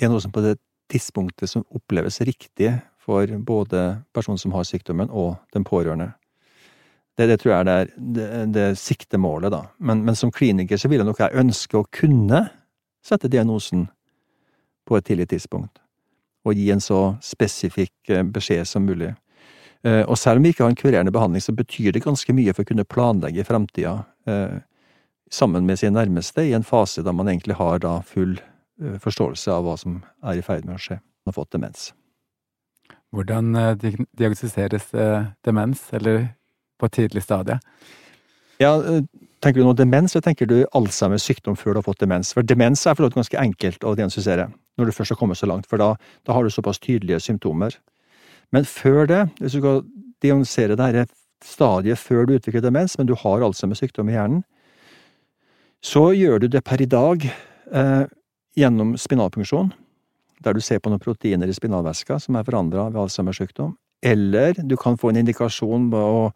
diagnosen 0.00 0.32
på 0.32 0.40
det 0.40 0.56
tidspunktet 0.88 1.50
som 1.50 1.66
oppleves 1.76 2.22
riktig 2.24 2.78
for 3.04 3.28
både 3.44 4.00
personen 4.16 4.40
som 4.40 4.54
har 4.56 4.64
sykdommen, 4.64 5.10
og 5.10 5.36
den 5.52 5.66
pårørende. 5.68 6.14
Det, 7.18 7.26
det 7.26 7.40
tror 7.42 7.50
jeg 7.50 7.66
er 7.66 7.90
det, 7.96 8.28
det, 8.54 8.68
siktemålet, 8.78 9.50
da. 9.50 9.64
Men, 9.82 10.04
men, 10.06 10.14
som 10.14 10.30
kliniker 10.30 10.78
så 10.78 10.90
vil 10.90 11.02
jeg 11.02 11.08
nok 11.08 11.24
jeg 11.24 11.40
ønske 11.42 11.80
å 11.80 11.88
kunne 11.90 12.44
sette 13.02 13.30
diagnosen 13.30 13.88
på 14.86 14.98
et 14.98 15.06
tidlig 15.08 15.26
tidspunkt 15.32 15.80
og 16.46 16.56
gi 16.56 16.70
en 16.72 16.82
så 16.82 17.00
spesifikk 17.24 18.12
eh, 18.12 18.24
beskjed 18.24 18.68
som 18.68 18.86
mulig. 18.88 19.10
Eh, 19.86 20.02
og 20.04 20.18
selv 20.18 20.40
om 20.40 20.46
vi 20.46 20.54
ikke 20.54 20.64
har 20.64 20.72
en 20.72 20.78
kurerende 20.78 21.14
behandling, 21.14 21.44
så 21.44 21.54
betyr 21.56 21.92
det 21.92 22.04
ganske 22.06 22.34
mye 22.34 22.54
for 22.54 22.64
å 22.64 22.70
kunne 22.70 22.86
planlegge 22.88 23.46
fremtida 23.48 23.98
eh, 24.30 24.60
sammen 25.30 25.66
med 25.68 25.80
sine 25.80 25.98
nærmeste 25.98 26.46
i 26.46 26.54
en 26.56 26.66
fase 26.66 27.04
da 27.04 27.12
man 27.12 27.28
egentlig 27.28 27.58
har 27.58 27.84
full 28.08 28.38
forståelse 28.78 29.52
av 29.52 29.66
hva 29.66 29.74
som 29.76 29.98
er 30.24 30.38
i 30.38 30.42
ferd 30.46 30.64
med 30.64 30.78
å 30.78 30.80
skje. 30.80 31.00
Man 31.26 31.32
har 31.32 31.36
fått 31.36 31.50
demens. 31.52 31.90
Hvordan 33.12 33.50
diagnostiseres 33.82 34.86
demens, 35.44 35.82
eller 35.96 36.28
på 36.78 36.88
et 36.88 36.96
tidlig 37.00 37.24
stadie? 37.26 37.58
Ja, 38.62 38.76
eh, 38.78 39.02
Tenker 39.38 39.62
du 39.62 39.68
nå 39.68 39.74
demens, 39.78 40.16
eller 40.16 40.24
tenker 40.26 40.48
du 40.50 40.56
Alzheimers 40.74 41.22
sykdom 41.28 41.54
før 41.54 41.76
du 41.76 41.78
har 41.78 41.86
fått 41.86 42.00
demens? 42.02 42.32
For 42.34 42.42
demens 42.42 42.80
er 42.90 42.96
for 42.98 43.06
ganske 43.14 43.38
enkelt 43.38 43.84
å 43.86 43.94
diagnostisere 43.94 44.48
når 44.78 44.88
du 44.88 44.94
først 44.96 45.14
har 45.14 45.18
kommet 45.20 45.38
så 45.38 45.46
langt, 45.46 45.66
for 45.70 45.78
da, 45.78 45.92
da 46.26 46.34
har 46.34 46.42
du 46.42 46.50
såpass 46.50 46.80
tydelige 46.82 47.20
symptomer. 47.22 47.76
Men 48.54 48.66
før 48.66 49.06
det, 49.10 49.20
hvis 49.38 49.54
du 49.54 49.60
skal 49.60 49.84
det 50.22 50.78
dette 50.78 51.14
stadiet 51.44 51.98
før 52.02 52.26
du 52.26 52.34
utvikler 52.34 52.64
demens, 52.64 52.96
men 52.98 53.06
du 53.06 53.14
har 53.14 53.44
Alzheimers 53.46 53.78
sykdom 53.78 54.10
i 54.10 54.16
hjernen, 54.16 54.42
så 55.86 56.08
gjør 56.10 56.42
du 56.42 56.48
det 56.50 56.64
per 56.66 56.82
i 56.82 56.90
dag 56.90 57.22
eh, 57.22 58.04
gjennom 58.58 58.96
spinalpunksjon, 58.98 59.70
der 60.42 60.54
du 60.54 60.60
ser 60.62 60.82
på 60.82 60.90
noen 60.90 61.02
proteiner 61.02 61.46
i 61.46 61.54
spinalvæska 61.54 62.18
som 62.22 62.38
er 62.38 62.46
forandra 62.46 62.88
ved 62.90 63.04
Alzheimers 63.04 63.38
sykdom, 63.38 63.76
eller 64.02 64.58
du 64.58 64.74
kan 64.78 64.98
få 64.98 65.12
en 65.12 65.22
indikasjon 65.22 65.86
på 65.94 66.02
å 66.02 66.26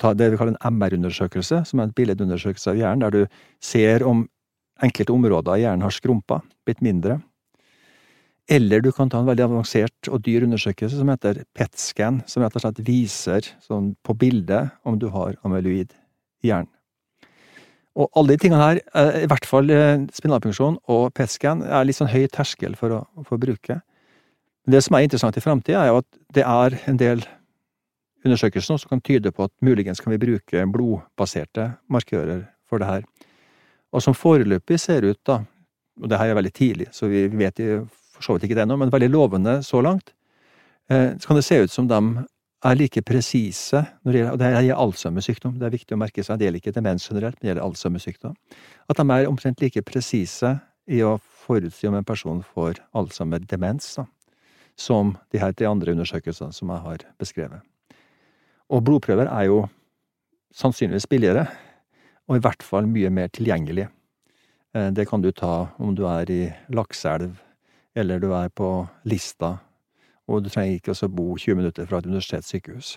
ta 0.00 0.12
det 0.14 0.30
vi 0.32 0.38
kaller 0.40 0.56
en 0.56 0.76
MR-undersøkelse, 0.76 1.62
som 1.68 1.80
er 1.80 1.88
en 1.88 1.94
billedundersøkelse 1.96 2.72
av 2.72 2.80
hjernen, 2.80 3.04
der 3.04 3.14
du 3.14 3.38
ser 3.64 4.04
om 4.06 4.26
enkelte 4.84 5.14
områder 5.14 5.56
i 5.56 5.64
hjernen 5.64 5.86
har 5.86 5.94
skrumpa, 5.94 6.42
blitt 6.68 6.82
mindre. 6.84 7.20
Eller 8.46 8.82
du 8.84 8.92
kan 8.94 9.10
ta 9.10 9.18
en 9.18 9.26
veldig 9.26 9.46
avansert 9.48 10.10
og 10.12 10.20
dyr 10.22 10.44
undersøkelse 10.46 11.00
som 11.00 11.10
heter 11.10 11.42
PET-scan, 11.56 12.20
som 12.30 12.44
rett 12.44 12.54
og 12.54 12.62
slett 12.62 12.82
viser 12.86 13.48
sånn 13.64 13.94
på 14.06 14.14
bildet 14.20 14.76
om 14.86 15.00
du 15.02 15.08
har 15.14 15.34
amyloid 15.46 15.96
i 16.44 16.52
hjernen. 16.52 16.70
Og 17.96 18.10
alle 18.12 18.34
de 18.34 18.42
tingene 18.42 18.60
her, 18.60 18.78
eh, 18.92 19.22
i 19.24 19.28
hvert 19.30 19.46
fall 19.48 19.64
spinalfunksjon 19.64 20.10
spinalpunksjon 20.12 20.78
og 20.92 21.14
PET-scan, 21.16 21.64
er 21.64 21.86
litt 21.88 21.96
sånn 21.96 22.12
høy 22.12 22.26
terskel 22.28 22.76
for 22.76 22.92
å, 22.92 22.98
for 23.24 23.38
å 23.38 23.40
bruke. 23.40 23.80
Det 24.68 24.82
som 24.84 24.98
er 24.98 25.06
interessant 25.06 25.36
i 25.38 25.42
framtida, 25.42 25.80
er 25.80 25.88
jo 25.88 26.02
at 26.02 26.08
det 26.36 26.44
er 26.44 26.76
en 26.90 27.00
del 27.00 27.24
undersøkelser 28.26 28.80
som 28.82 28.92
kan 28.92 29.02
tyde 29.04 29.32
på 29.32 29.46
at 29.46 29.54
muligens 29.64 30.02
kan 30.02 30.12
vi 30.14 30.20
bruke 30.22 30.64
blodbaserte 30.72 31.70
markører 31.92 32.46
for 32.68 32.82
det 32.82 32.90
her. 32.90 33.06
Og 33.94 34.02
som 34.02 34.16
foreløpig 34.16 34.78
ser 34.82 35.06
ut, 35.06 35.20
da, 35.26 35.40
og 36.02 36.10
det 36.10 36.18
her 36.20 36.32
er 36.32 36.38
veldig 36.38 36.54
tidlig, 36.54 36.88
så 36.92 37.08
vi 37.10 37.26
vet 37.32 37.62
for 38.16 38.24
så 38.24 38.36
vidt 38.36 38.48
ikke 38.48 38.58
det 38.58 38.64
ennå, 38.66 38.78
men 38.80 38.92
veldig 38.92 39.10
lovende 39.12 39.58
så 39.64 39.82
langt, 39.84 40.12
eh, 40.90 41.14
så 41.18 41.28
kan 41.28 41.38
det 41.38 41.44
se 41.44 41.60
ut 41.62 41.72
som 41.72 41.88
de 41.88 42.00
er 42.66 42.78
like 42.78 43.02
presise 43.06 43.82
når 44.04 44.12
det 44.12 44.20
gjelder, 44.20 44.32
og 44.32 44.40
det 44.40 44.50
gjelder 44.54 44.80
Alzheimers 44.82 45.28
sykdom, 45.28 45.58
det 45.60 45.68
er 45.68 45.74
viktig 45.76 45.96
å 45.96 46.00
merke 46.00 46.24
seg, 46.24 46.38
det 46.38 46.48
gjelder 46.48 46.62
ikke 46.62 46.76
demens 46.76 47.08
generelt, 47.10 47.36
men 47.36 47.46
det 47.46 47.52
gjelder 47.52 47.66
Alzheimers 47.68 48.08
sykdom, 48.08 48.34
at 48.88 49.00
de 49.00 49.06
er 49.12 49.30
omtrent 49.30 49.62
like 49.62 49.84
presise 49.86 50.56
i 50.86 51.02
å 51.04 51.16
forutsi 51.46 51.88
om 51.88 51.96
en 51.98 52.06
person 52.06 52.42
får 52.54 52.80
Alzheimer-demens, 52.96 53.94
da, 54.00 54.06
som 54.76 55.14
de 55.32 55.40
her 55.40 55.54
tre 55.56 55.68
andre 55.70 55.94
undersøkelsene 55.96 56.52
som 56.52 56.72
jeg 56.72 56.84
har 56.84 57.06
beskrevet. 57.20 57.62
Og 58.70 58.82
blodprøver 58.82 59.28
er 59.30 59.46
jo 59.46 59.60
sannsynligvis 60.56 61.06
billigere, 61.06 61.46
og 62.26 62.38
i 62.38 62.42
hvert 62.42 62.64
fall 62.66 62.88
mye 62.90 63.10
mer 63.14 63.30
tilgjengelig. 63.30 63.86
Eh, 64.74 64.90
det 64.90 65.06
kan 65.08 65.22
du 65.22 65.30
ta 65.30 65.68
om 65.78 65.94
du 65.94 66.06
er 66.10 66.30
i 66.32 66.42
Lakselv, 66.74 67.36
eller 67.94 68.20
du 68.20 68.32
er 68.34 68.50
på 68.50 68.86
Lista, 69.04 69.56
og 70.26 70.42
du 70.42 70.50
trenger 70.50 70.80
ikke 70.80 70.96
å 70.96 71.12
bo 71.12 71.34
20 71.36 71.60
minutter 71.60 71.86
fra 71.86 72.00
et 72.00 72.08
universitetssykehus. 72.10 72.96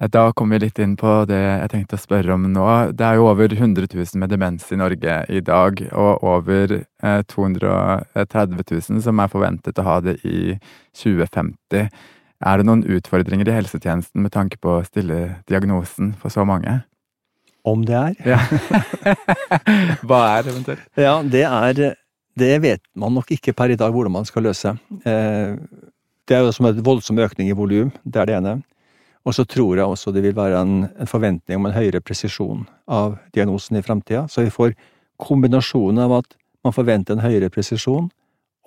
Eh, 0.00 0.08
da 0.08 0.30
kommer 0.32 0.56
vi 0.56 0.66
litt 0.66 0.78
inn 0.80 0.96
på 0.96 1.20
det 1.28 1.38
jeg 1.38 1.72
tenkte 1.74 1.98
å 1.98 2.04
spørre 2.06 2.34
om 2.38 2.48
nå. 2.52 2.66
Det 2.96 3.04
er 3.04 3.18
jo 3.18 3.28
over 3.28 3.52
100 3.52 3.90
000 3.92 4.22
med 4.22 4.32
demens 4.32 4.70
i 4.72 4.80
Norge 4.80 5.18
i 5.28 5.42
dag, 5.44 5.82
og 5.92 6.24
over 6.24 6.78
230 7.02 8.62
000 8.64 9.02
som 9.04 9.20
er 9.20 9.34
forventet 9.34 9.82
å 9.82 9.90
ha 9.90 9.98
det 10.00 10.20
i 10.24 10.54
2050. 10.96 11.90
Er 12.38 12.60
det 12.60 12.68
noen 12.68 12.84
utfordringer 12.86 13.48
i 13.50 13.56
helsetjenesten 13.56 14.22
med 14.22 14.32
tanke 14.34 14.60
på 14.62 14.76
å 14.76 14.84
stille 14.86 15.40
diagnosen 15.50 16.12
for 16.20 16.30
så 16.30 16.44
mange? 16.46 16.80
Om 17.66 17.82
det 17.86 17.96
er? 17.98 18.18
Ja. 18.36 18.38
Hva 20.06 20.20
er 20.36 20.46
det 20.46 20.52
eventuelt? 20.54 20.84
Ja, 20.96 21.18
det 21.22 21.44
er 21.44 21.96
Det 22.38 22.54
vet 22.62 22.82
man 22.94 23.16
nok 23.18 23.32
ikke 23.34 23.52
per 23.52 23.72
i 23.74 23.76
dag 23.76 23.90
hvordan 23.90 24.14
man 24.14 24.24
skal 24.28 24.46
løse. 24.46 24.76
Eh, 25.02 25.58
det 26.28 26.36
er 26.36 26.44
jo 26.44 26.52
som 26.54 26.68
en 26.68 26.82
voldsom 26.86 27.18
økning 27.18 27.48
i 27.50 27.56
volum, 27.56 27.90
det 28.04 28.20
er 28.22 28.28
det 28.30 28.36
ene. 28.36 28.52
Og 29.26 29.34
så 29.34 29.42
tror 29.44 29.74
jeg 29.76 29.90
også 29.90 30.12
det 30.14 30.22
vil 30.22 30.36
være 30.36 30.60
en, 30.62 30.86
en 30.86 31.10
forventning 31.10 31.58
om 31.58 31.66
en 31.66 31.74
høyere 31.74 32.00
presisjon 32.00 32.62
av 32.86 33.16
diagnosen 33.34 33.80
i 33.80 33.82
framtida. 33.82 34.28
Så 34.30 34.46
vi 34.46 34.54
får 34.54 34.76
kombinasjonen 35.18 35.98
av 36.04 36.20
at 36.20 36.38
man 36.62 36.76
forventer 36.76 37.16
en 37.16 37.24
høyere 37.24 37.50
presisjon 37.50 38.06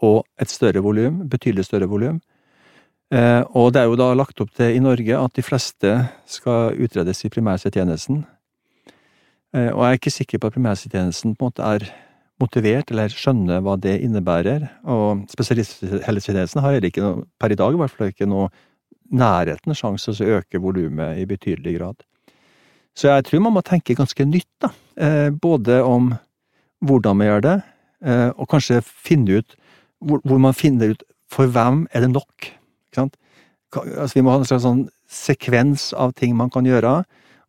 og 0.03 0.25
et 0.41 0.51
større 0.51 0.83
volum, 0.83 1.23
betydelig 1.31 1.69
større 1.69 1.87
volum, 1.87 2.19
og 3.11 3.73
det 3.75 3.81
er 3.81 3.89
jo 3.89 3.97
da 3.99 4.13
lagt 4.15 4.39
opp 4.39 4.53
til 4.55 4.77
i 4.77 4.83
Norge 4.83 5.17
at 5.19 5.33
de 5.35 5.43
fleste 5.43 5.89
skal 6.31 6.77
utredes 6.79 7.25
i 7.27 7.31
primærhelsetjenesten. 7.33 8.21
Eh, 9.51 9.69
og 9.71 9.83
jeg 9.83 9.89
er 9.89 9.99
ikke 9.99 10.13
sikker 10.15 10.39
på 10.39 10.49
at 10.49 10.55
primærhelsetjenesten 10.55 11.35
på 11.35 11.45
en 11.45 11.51
måte 11.51 11.67
er 11.67 11.87
motivert 12.41 12.91
eller 12.91 13.11
skjønner 13.13 13.63
hva 13.65 13.75
det 13.79 13.97
innebærer. 14.05 14.67
Og 14.89 15.25
spesialisthelsetjenesten 15.31 16.63
har 16.63 16.77
heller 16.77 16.89
ikke 16.89 17.03
noe, 17.03 17.25
per 17.39 17.53
i 17.53 17.59
dag 17.59 17.75
i 17.75 17.81
hvert 17.81 17.97
fall 17.97 18.13
ikke 18.13 18.29
noe 18.29 18.49
nærheten 19.11 19.75
sjanse 19.75 20.15
til 20.15 20.29
å 20.29 20.39
øke 20.39 20.61
volumet 20.63 21.19
i 21.19 21.27
betydelig 21.27 21.75
grad. 21.77 22.07
Så 22.95 23.11
jeg 23.11 23.27
tror 23.27 23.43
man 23.43 23.55
må 23.55 23.63
tenke 23.63 23.95
ganske 23.95 24.23
nytt, 24.27 24.49
da. 24.63 24.71
Eh, 24.95 25.29
både 25.31 25.81
om 25.83 26.13
hvordan 26.81 27.19
man 27.19 27.27
gjør 27.27 27.45
det, 27.45 27.59
og 28.01 28.47
kanskje 28.49 28.79
finne 28.81 29.35
ut 29.37 29.51
hvor 30.01 30.39
man 30.41 30.55
finner 30.57 30.95
ut 30.95 31.03
for 31.29 31.45
hvem 31.53 31.83
er 31.93 32.01
det 32.01 32.09
nok? 32.09 32.47
Altså, 32.99 34.13
vi 34.17 34.23
må 34.25 34.33
ha 34.33 34.41
en 34.41 34.47
slags 34.47 34.65
sånn 34.65 34.85
sekvens 35.07 35.91
av 35.95 36.11
ting 36.19 36.35
man 36.35 36.51
kan 36.51 36.67
gjøre, 36.67 37.01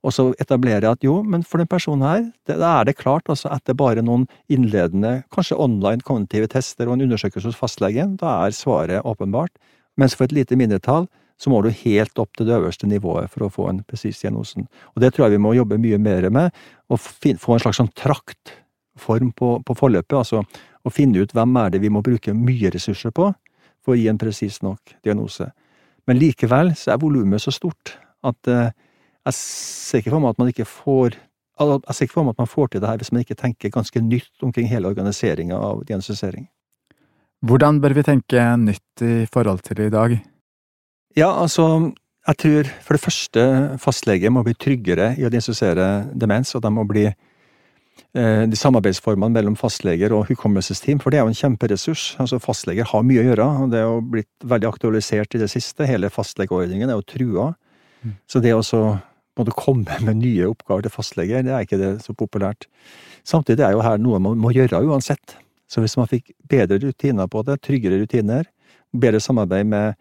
og 0.02 0.14
så 0.14 0.28
etablere 0.42 0.90
at 0.90 1.04
jo, 1.06 1.20
men 1.22 1.44
for 1.46 1.62
den 1.62 1.70
personen 1.70 2.02
her, 2.06 2.22
da 2.50 2.72
er 2.80 2.88
det 2.88 2.98
klart, 2.98 3.28
altså 3.30 3.50
etter 3.54 3.76
bare 3.78 4.02
noen 4.02 4.26
innledende, 4.50 5.20
kanskje 5.34 5.58
online 5.62 6.02
kognitive 6.06 6.50
tester 6.50 6.88
og 6.88 6.96
en 6.96 7.06
undersøkelse 7.06 7.52
hos 7.52 7.58
fastlegen, 7.58 8.16
da 8.18 8.40
er 8.46 8.56
svaret 8.56 9.06
åpenbart. 9.06 9.54
Mens 9.98 10.16
for 10.18 10.26
et 10.26 10.34
lite 10.34 10.58
mindretall, 10.58 11.06
så 11.38 11.50
må 11.50 11.62
du 11.62 11.70
helt 11.74 12.18
opp 12.22 12.34
til 12.38 12.48
det 12.48 12.54
øverste 12.54 12.88
nivået 12.90 13.30
for 13.30 13.46
å 13.46 13.52
få 13.52 13.68
en 13.70 13.80
presis 13.86 14.20
diagnosen. 14.22 14.66
Og 14.94 15.02
det 15.02 15.12
tror 15.14 15.26
jeg 15.26 15.36
vi 15.36 15.42
må 15.42 15.54
jobbe 15.56 15.78
mye 15.80 15.98
mer 16.02 16.28
med, 16.34 16.50
å 16.90 16.98
få 16.98 17.54
en 17.56 17.62
slags 17.62 17.80
sånn 17.80 17.90
traktform 17.98 19.32
på, 19.38 19.56
på 19.66 19.78
forløpet, 19.78 20.18
altså 20.18 20.42
å 20.82 20.90
finne 20.90 21.22
ut 21.22 21.34
hvem 21.34 21.56
er 21.62 21.74
det 21.74 21.82
vi 21.82 21.90
må 21.94 22.02
bruke 22.02 22.34
mye 22.34 22.70
ressurser 22.74 23.14
på, 23.14 23.30
for 23.82 23.94
å 23.94 23.98
gi 23.98 24.08
en 24.10 24.20
presis 24.20 24.60
nok 24.62 24.96
diagnose. 25.04 25.48
Men 26.08 26.18
likevel 26.18 26.72
så 26.78 26.94
er 26.94 27.02
volumet 27.02 27.42
så 27.42 27.52
stort 27.54 27.96
at 28.26 28.50
eh, 28.50 28.72
jeg 29.26 29.38
ser 29.38 30.02
ikke 30.02 30.14
for 30.14 30.22
meg 30.22 30.34
at 30.34 30.42
man 30.42 30.50
ikke 30.50 30.68
får 30.68 31.18
jeg 31.62 31.94
ser 31.94 32.08
ikke 32.08 32.16
for 32.16 32.26
meg 32.26 32.34
at 32.34 32.42
man 32.42 32.50
får 32.50 32.70
til 32.72 32.82
det 32.82 32.88
her 32.88 32.98
hvis 32.98 33.12
man 33.12 33.22
ikke 33.22 33.38
tenker 33.38 33.70
ganske 33.70 34.00
nytt 34.02 34.42
omkring 34.42 34.66
hele 34.70 34.88
organiseringa 34.90 35.54
av 35.54 35.84
diagnostisering. 35.86 36.48
Hvordan 37.46 37.80
bør 37.82 37.94
vi 37.98 38.04
tenke 38.06 38.44
nytt 38.58 39.02
i 39.04 39.26
forhold 39.30 39.62
til 39.66 39.84
i 39.84 39.90
dag? 39.92 40.14
Ja, 41.18 41.28
altså, 41.42 41.92
jeg 42.26 42.38
tror 42.38 42.70
for 42.86 42.96
det 42.96 43.02
første 43.02 43.44
fastlege 43.82 44.30
må 44.32 44.44
bli 44.46 44.54
tryggere 44.54 45.12
i 45.18 45.26
å 45.26 45.30
diagnostisere 45.30 45.88
demens, 46.18 46.54
og 46.56 46.64
de 46.64 46.72
må 46.72 46.86
bli 46.88 47.08
de 48.12 48.58
samarbeidsformene 48.60 49.32
mellom 49.32 49.54
fastleger 49.56 50.12
og 50.12 50.26
hukommelsesteam, 50.28 50.98
for 51.00 51.08
det 51.08 51.18
er 51.18 51.24
jo 51.24 51.32
en 51.32 51.38
kjemperessurs. 51.38 52.02
Altså 52.20 52.36
Fastleger 52.44 52.84
har 52.90 53.06
mye 53.08 53.22
å 53.22 53.24
gjøre, 53.30 53.46
og 53.62 53.72
det 53.72 53.78
er 53.80 53.86
jo 53.88 54.02
blitt 54.12 54.46
veldig 54.52 54.68
aktualisert 54.68 55.36
i 55.36 55.40
det 55.40 55.48
siste. 55.48 55.88
Hele 55.88 56.10
fastlegeordningen 56.12 56.92
er 56.92 56.98
jo 56.98 57.06
trua. 57.08 57.46
Mm. 58.02 58.18
Så 58.28 58.42
det 58.44 58.52
å 58.52 58.60
måtte 59.40 59.54
komme 59.56 59.96
med 60.04 60.20
nye 60.20 60.50
oppgaver 60.50 60.84
til 60.84 60.92
fastleger, 60.92 61.44
det 61.46 61.54
er 61.56 61.64
ikke 61.64 61.80
det 61.80 61.92
så 62.04 62.12
populært. 62.16 62.68
Samtidig 63.24 63.64
er 63.64 63.76
jo 63.76 63.84
her 63.84 64.00
noe 64.02 64.20
man 64.20 64.40
må 64.40 64.52
gjøre 64.52 64.82
uansett. 64.84 65.38
Så 65.70 65.80
hvis 65.80 65.96
man 65.96 66.10
fikk 66.10 66.34
bedre 66.52 66.76
rutiner 66.82 67.30
på 67.32 67.44
det, 67.48 67.62
tryggere 67.64 68.02
rutiner, 68.02 68.48
bedre 68.92 69.22
samarbeid 69.24 69.70
med, 69.72 69.94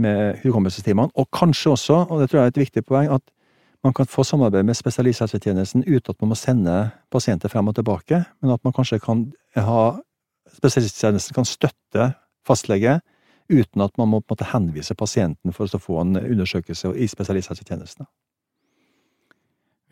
med 0.00 0.40
hukommelsesteamene, 0.44 1.12
og 1.12 1.28
kanskje 1.36 1.74
også, 1.74 1.98
og 2.08 2.22
det 2.22 2.30
tror 2.30 2.40
jeg 2.40 2.48
er 2.48 2.54
et 2.54 2.62
viktig 2.64 2.84
poeng, 2.88 3.10
at 3.18 3.24
man 3.88 3.96
kan 3.96 4.08
få 4.10 4.24
samarbeid 4.26 4.66
med 4.68 4.76
spesialisthelsetjenesten 4.76 5.86
uten 5.86 6.12
at 6.12 6.20
man 6.20 6.32
må 6.32 6.36
sende 6.36 6.74
pasienter 7.12 7.48
frem 7.48 7.70
og 7.70 7.76
tilbake, 7.78 8.20
men 8.42 8.52
at 8.52 8.60
man 8.66 8.76
kanskje 8.76 9.00
kan 9.02 9.30
ha 9.56 9.88
Spesialisthelsetjenesten 10.48 11.36
kan 11.36 11.44
støtte 11.44 12.04
fastlege 12.48 12.94
uten 13.52 13.82
at 13.84 13.92
man 14.00 14.08
må 14.08 14.20
på 14.22 14.32
en 14.32 14.34
måte 14.34 14.46
henvise 14.48 14.94
pasienten 14.96 15.52
for 15.52 15.68
å 15.68 15.80
få 15.80 15.98
en 16.00 16.16
undersøkelse 16.16 16.94
i 16.96 17.08
spesialisthelsetjenesten. 17.08 18.08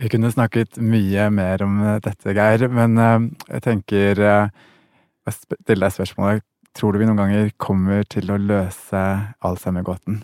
Vi 0.01 0.09
kunne 0.13 0.33
snakket 0.33 0.81
mye 0.81 1.29
mer 1.33 1.65
om 1.65 1.77
dette, 2.05 2.33
Geir, 2.37 2.67
men 2.73 2.99
eh, 3.01 3.29
jeg 3.55 3.67
tenker 3.69 4.21
Jeg 4.21 5.37
stiller 5.37 5.87
deg 5.87 5.95
spørsmålet 5.95 6.45
Tror 6.77 6.93
du 6.93 7.01
vi 7.01 7.07
noen 7.09 7.21
ganger 7.21 7.53
kommer 7.57 8.05
til 8.05 8.33
å 8.33 8.41
løse 8.41 9.05
Alzheimer-gåten? 9.41 10.21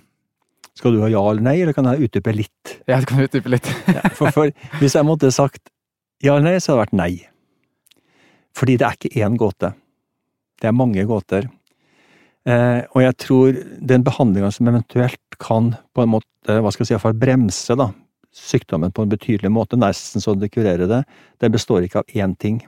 Skal 0.82 0.96
du 0.96 1.04
ha 1.04 1.08
ja 1.12 1.20
eller 1.30 1.44
nei, 1.46 1.60
eller 1.62 1.76
kan 1.76 1.86
jeg 1.86 2.08
utdype 2.08 2.32
litt? 2.34 2.70
Ja, 2.90 2.96
du 2.98 3.06
kan 3.06 3.22
utdype 3.22 3.52
litt. 3.52 3.68
ja, 3.86 4.00
for, 4.18 4.34
for, 4.34 4.50
hvis 4.80 4.96
jeg 4.98 5.06
måtte 5.06 5.30
sagt 5.30 5.70
ja 6.18 6.34
eller 6.34 6.48
nei, 6.48 6.56
så 6.58 6.72
hadde 6.72 6.80
det 6.80 6.82
vært 6.82 6.96
nei. 6.98 7.12
Fordi 8.58 8.74
det 8.80 8.88
er 8.88 8.98
ikke 8.98 9.22
én 9.22 9.38
gåte. 9.38 9.70
Det 10.58 10.66
er 10.66 10.74
mange 10.74 11.06
gåter. 11.06 11.46
Eh, 12.42 12.82
og 12.82 12.98
jeg 13.04 13.18
tror 13.22 13.62
den 13.94 14.02
behandlinga 14.02 14.50
som 14.50 14.72
eventuelt 14.72 15.38
kan 15.38 15.72
på 15.94 16.02
en 16.02 16.14
måte, 16.16 16.58
hva 16.58 16.74
skal 16.74 16.82
jeg 16.82 16.90
si, 16.90 16.96
iallfall 16.96 17.18
bremse 17.18 17.78
da, 17.78 17.92
sykdommen 18.34 18.90
på 18.90 19.06
en 19.06 19.14
betydelig 19.14 19.54
måte, 19.54 19.78
nesten 19.78 20.24
så 20.24 20.34
det 20.34 20.50
kurerer 20.50 20.90
det, 20.90 21.04
det 21.38 21.54
består 21.54 21.86
ikke 21.86 22.02
av 22.02 22.16
én 22.18 22.34
ting. 22.34 22.58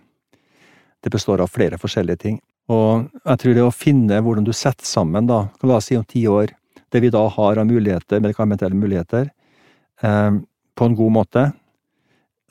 Det 1.02 1.10
består 1.10 1.42
av 1.42 1.50
flere 1.50 1.82
forskjellige 1.82 2.22
ting. 2.28 2.38
Og 2.70 3.10
jeg 3.24 3.42
tror 3.42 3.58
det 3.58 3.66
å 3.66 3.74
finne 3.74 4.22
hvordan 4.22 4.46
du 4.46 4.54
setter 4.54 4.86
sammen, 4.86 5.26
da, 5.26 5.48
la 5.66 5.82
oss 5.82 5.90
si 5.90 5.98
om 5.98 6.06
ti 6.06 6.22
år, 6.30 6.54
det 6.94 7.02
vi 7.02 7.10
da 7.12 7.24
har 7.36 7.58
av 7.58 7.66
muligheter, 7.66 8.22
medikamentelle 8.22 8.78
muligheter, 8.78 9.30
eh, 10.02 10.32
på 10.74 10.88
en 10.88 10.96
god 10.98 11.14
måte, 11.18 11.44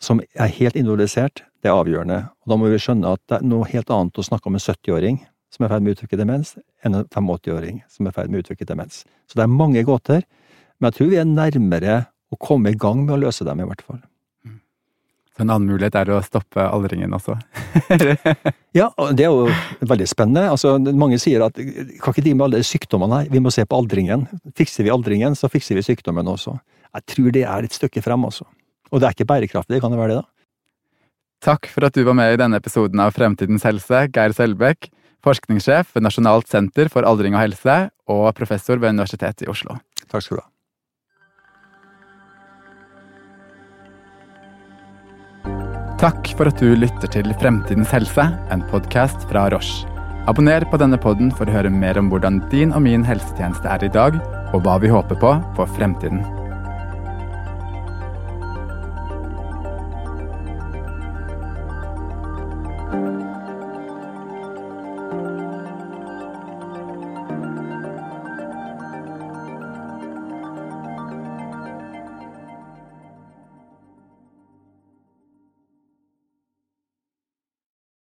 som 0.04 0.20
er 0.20 0.52
helt 0.60 0.76
individualisert, 0.76 1.46
det 1.64 1.72
er 1.72 1.80
avgjørende. 1.80 2.20
Og 2.44 2.52
da 2.52 2.60
må 2.60 2.72
vi 2.72 2.80
skjønne 2.82 3.16
at 3.16 3.22
det 3.32 3.40
er 3.40 3.48
noe 3.48 3.68
helt 3.72 3.92
annet 3.94 4.20
å 4.20 4.26
snakke 4.28 4.52
om 4.52 4.58
en 4.60 4.64
70-åring 4.64 5.22
som 5.54 5.64
er 5.64 5.70
i 5.70 5.74
ferd 5.74 5.86
med 5.86 5.94
å 5.94 5.98
utvikle 5.98 6.20
demens, 6.20 6.56
enn 6.84 6.98
en 6.98 7.06
85-åring 7.06 7.84
som 7.92 8.08
er 8.08 8.12
i 8.12 8.18
ferd 8.18 8.32
med 8.32 8.42
å 8.42 8.44
utvikle 8.44 8.68
demens. 8.68 9.04
Så 9.30 9.38
det 9.38 9.46
er 9.46 9.54
mange 9.54 9.84
gåter, 9.88 10.26
men 10.80 10.90
jeg 10.90 10.98
tror 10.98 11.12
vi 11.14 11.22
er 11.22 11.30
nærmere 11.30 12.00
å 12.34 12.40
komme 12.42 12.74
i 12.74 12.80
gang 12.80 13.06
med 13.06 13.16
å 13.16 13.22
løse 13.28 13.46
dem, 13.48 13.62
i 13.62 13.70
hvert 13.70 13.86
fall. 13.86 14.02
Så 15.34 15.42
en 15.42 15.50
annen 15.50 15.66
mulighet 15.66 15.96
er 15.98 16.12
å 16.14 16.20
stoppe 16.22 16.62
aldringen 16.62 17.14
også? 17.18 17.34
ja, 18.80 18.92
det 19.18 19.26
er 19.26 19.32
jo 19.32 19.48
veldig 19.82 20.06
spennende. 20.10 20.44
Altså, 20.54 20.76
mange 20.94 21.18
sier 21.22 21.42
at 21.48 21.58
kan 21.58 22.14
ikke 22.14 22.26
de 22.26 22.36
med 22.38 22.46
alle 22.46 22.62
sykdommene 22.68 23.24
her, 23.24 23.32
vi 23.34 23.42
må 23.42 23.54
se 23.54 23.66
på 23.66 23.80
aldringen. 23.80 24.28
Fikser 24.58 24.86
vi 24.86 24.94
aldringen, 24.94 25.34
så 25.40 25.50
fikser 25.50 25.80
vi 25.80 25.86
sykdommen 25.88 26.30
også. 26.30 26.54
Jeg 26.94 27.08
tror 27.16 27.34
det 27.34 27.48
er 27.50 27.66
et 27.66 27.80
stykke 27.80 28.06
frem 28.06 28.30
også. 28.30 28.46
Og 28.94 29.02
det 29.02 29.10
er 29.10 29.18
ikke 29.18 29.30
bærekraftig, 29.34 29.82
kan 29.82 29.94
det 29.94 30.02
være 30.04 30.14
det, 30.14 30.22
da? 30.22 30.30
Takk 31.44 31.68
for 31.68 31.90
at 31.90 31.98
du 31.98 32.06
var 32.08 32.16
med 32.16 32.36
i 32.36 32.40
denne 32.40 32.62
episoden 32.62 33.02
av 33.04 33.18
Fremtidens 33.18 33.66
helse, 33.68 34.06
Geir 34.14 34.38
Selbekk, 34.38 34.88
forskningssjef 35.26 35.98
ved 35.98 36.06
Nasjonalt 36.06 36.48
senter 36.52 36.94
for 36.94 37.10
aldring 37.10 37.36
og 37.36 37.44
helse 37.44 37.78
og 38.12 38.30
professor 38.38 38.78
ved 38.78 38.96
Universitetet 38.96 39.48
i 39.48 39.52
Oslo. 39.52 39.82
Takk 40.06 40.24
skal 40.24 40.38
du 40.38 40.46
ha. 40.46 40.53
Takk 46.04 46.34
for 46.36 46.50
at 46.52 46.60
du 46.60 46.74
lytter 46.76 47.08
til 47.08 47.30
Fremtidens 47.40 47.94
helse, 47.96 48.26
en 48.52 48.64
podkast 48.68 49.22
fra 49.30 49.46
Roche. 49.54 49.88
Abonner 50.28 50.66
på 50.68 50.76
denne 50.82 50.98
podden 51.00 51.30
for 51.32 51.48
å 51.48 51.54
høre 51.56 51.72
mer 51.72 51.96
om 51.96 52.10
hvordan 52.12 52.42
din 52.52 52.76
og 52.76 52.84
min 52.84 53.06
helsetjeneste 53.08 53.72
er 53.72 53.86
i 53.88 53.92
dag, 53.94 54.18
og 54.52 54.66
hva 54.66 54.76
vi 54.84 54.92
håper 54.92 55.16
på 55.22 55.32
for 55.56 55.78
fremtiden. 55.80 56.20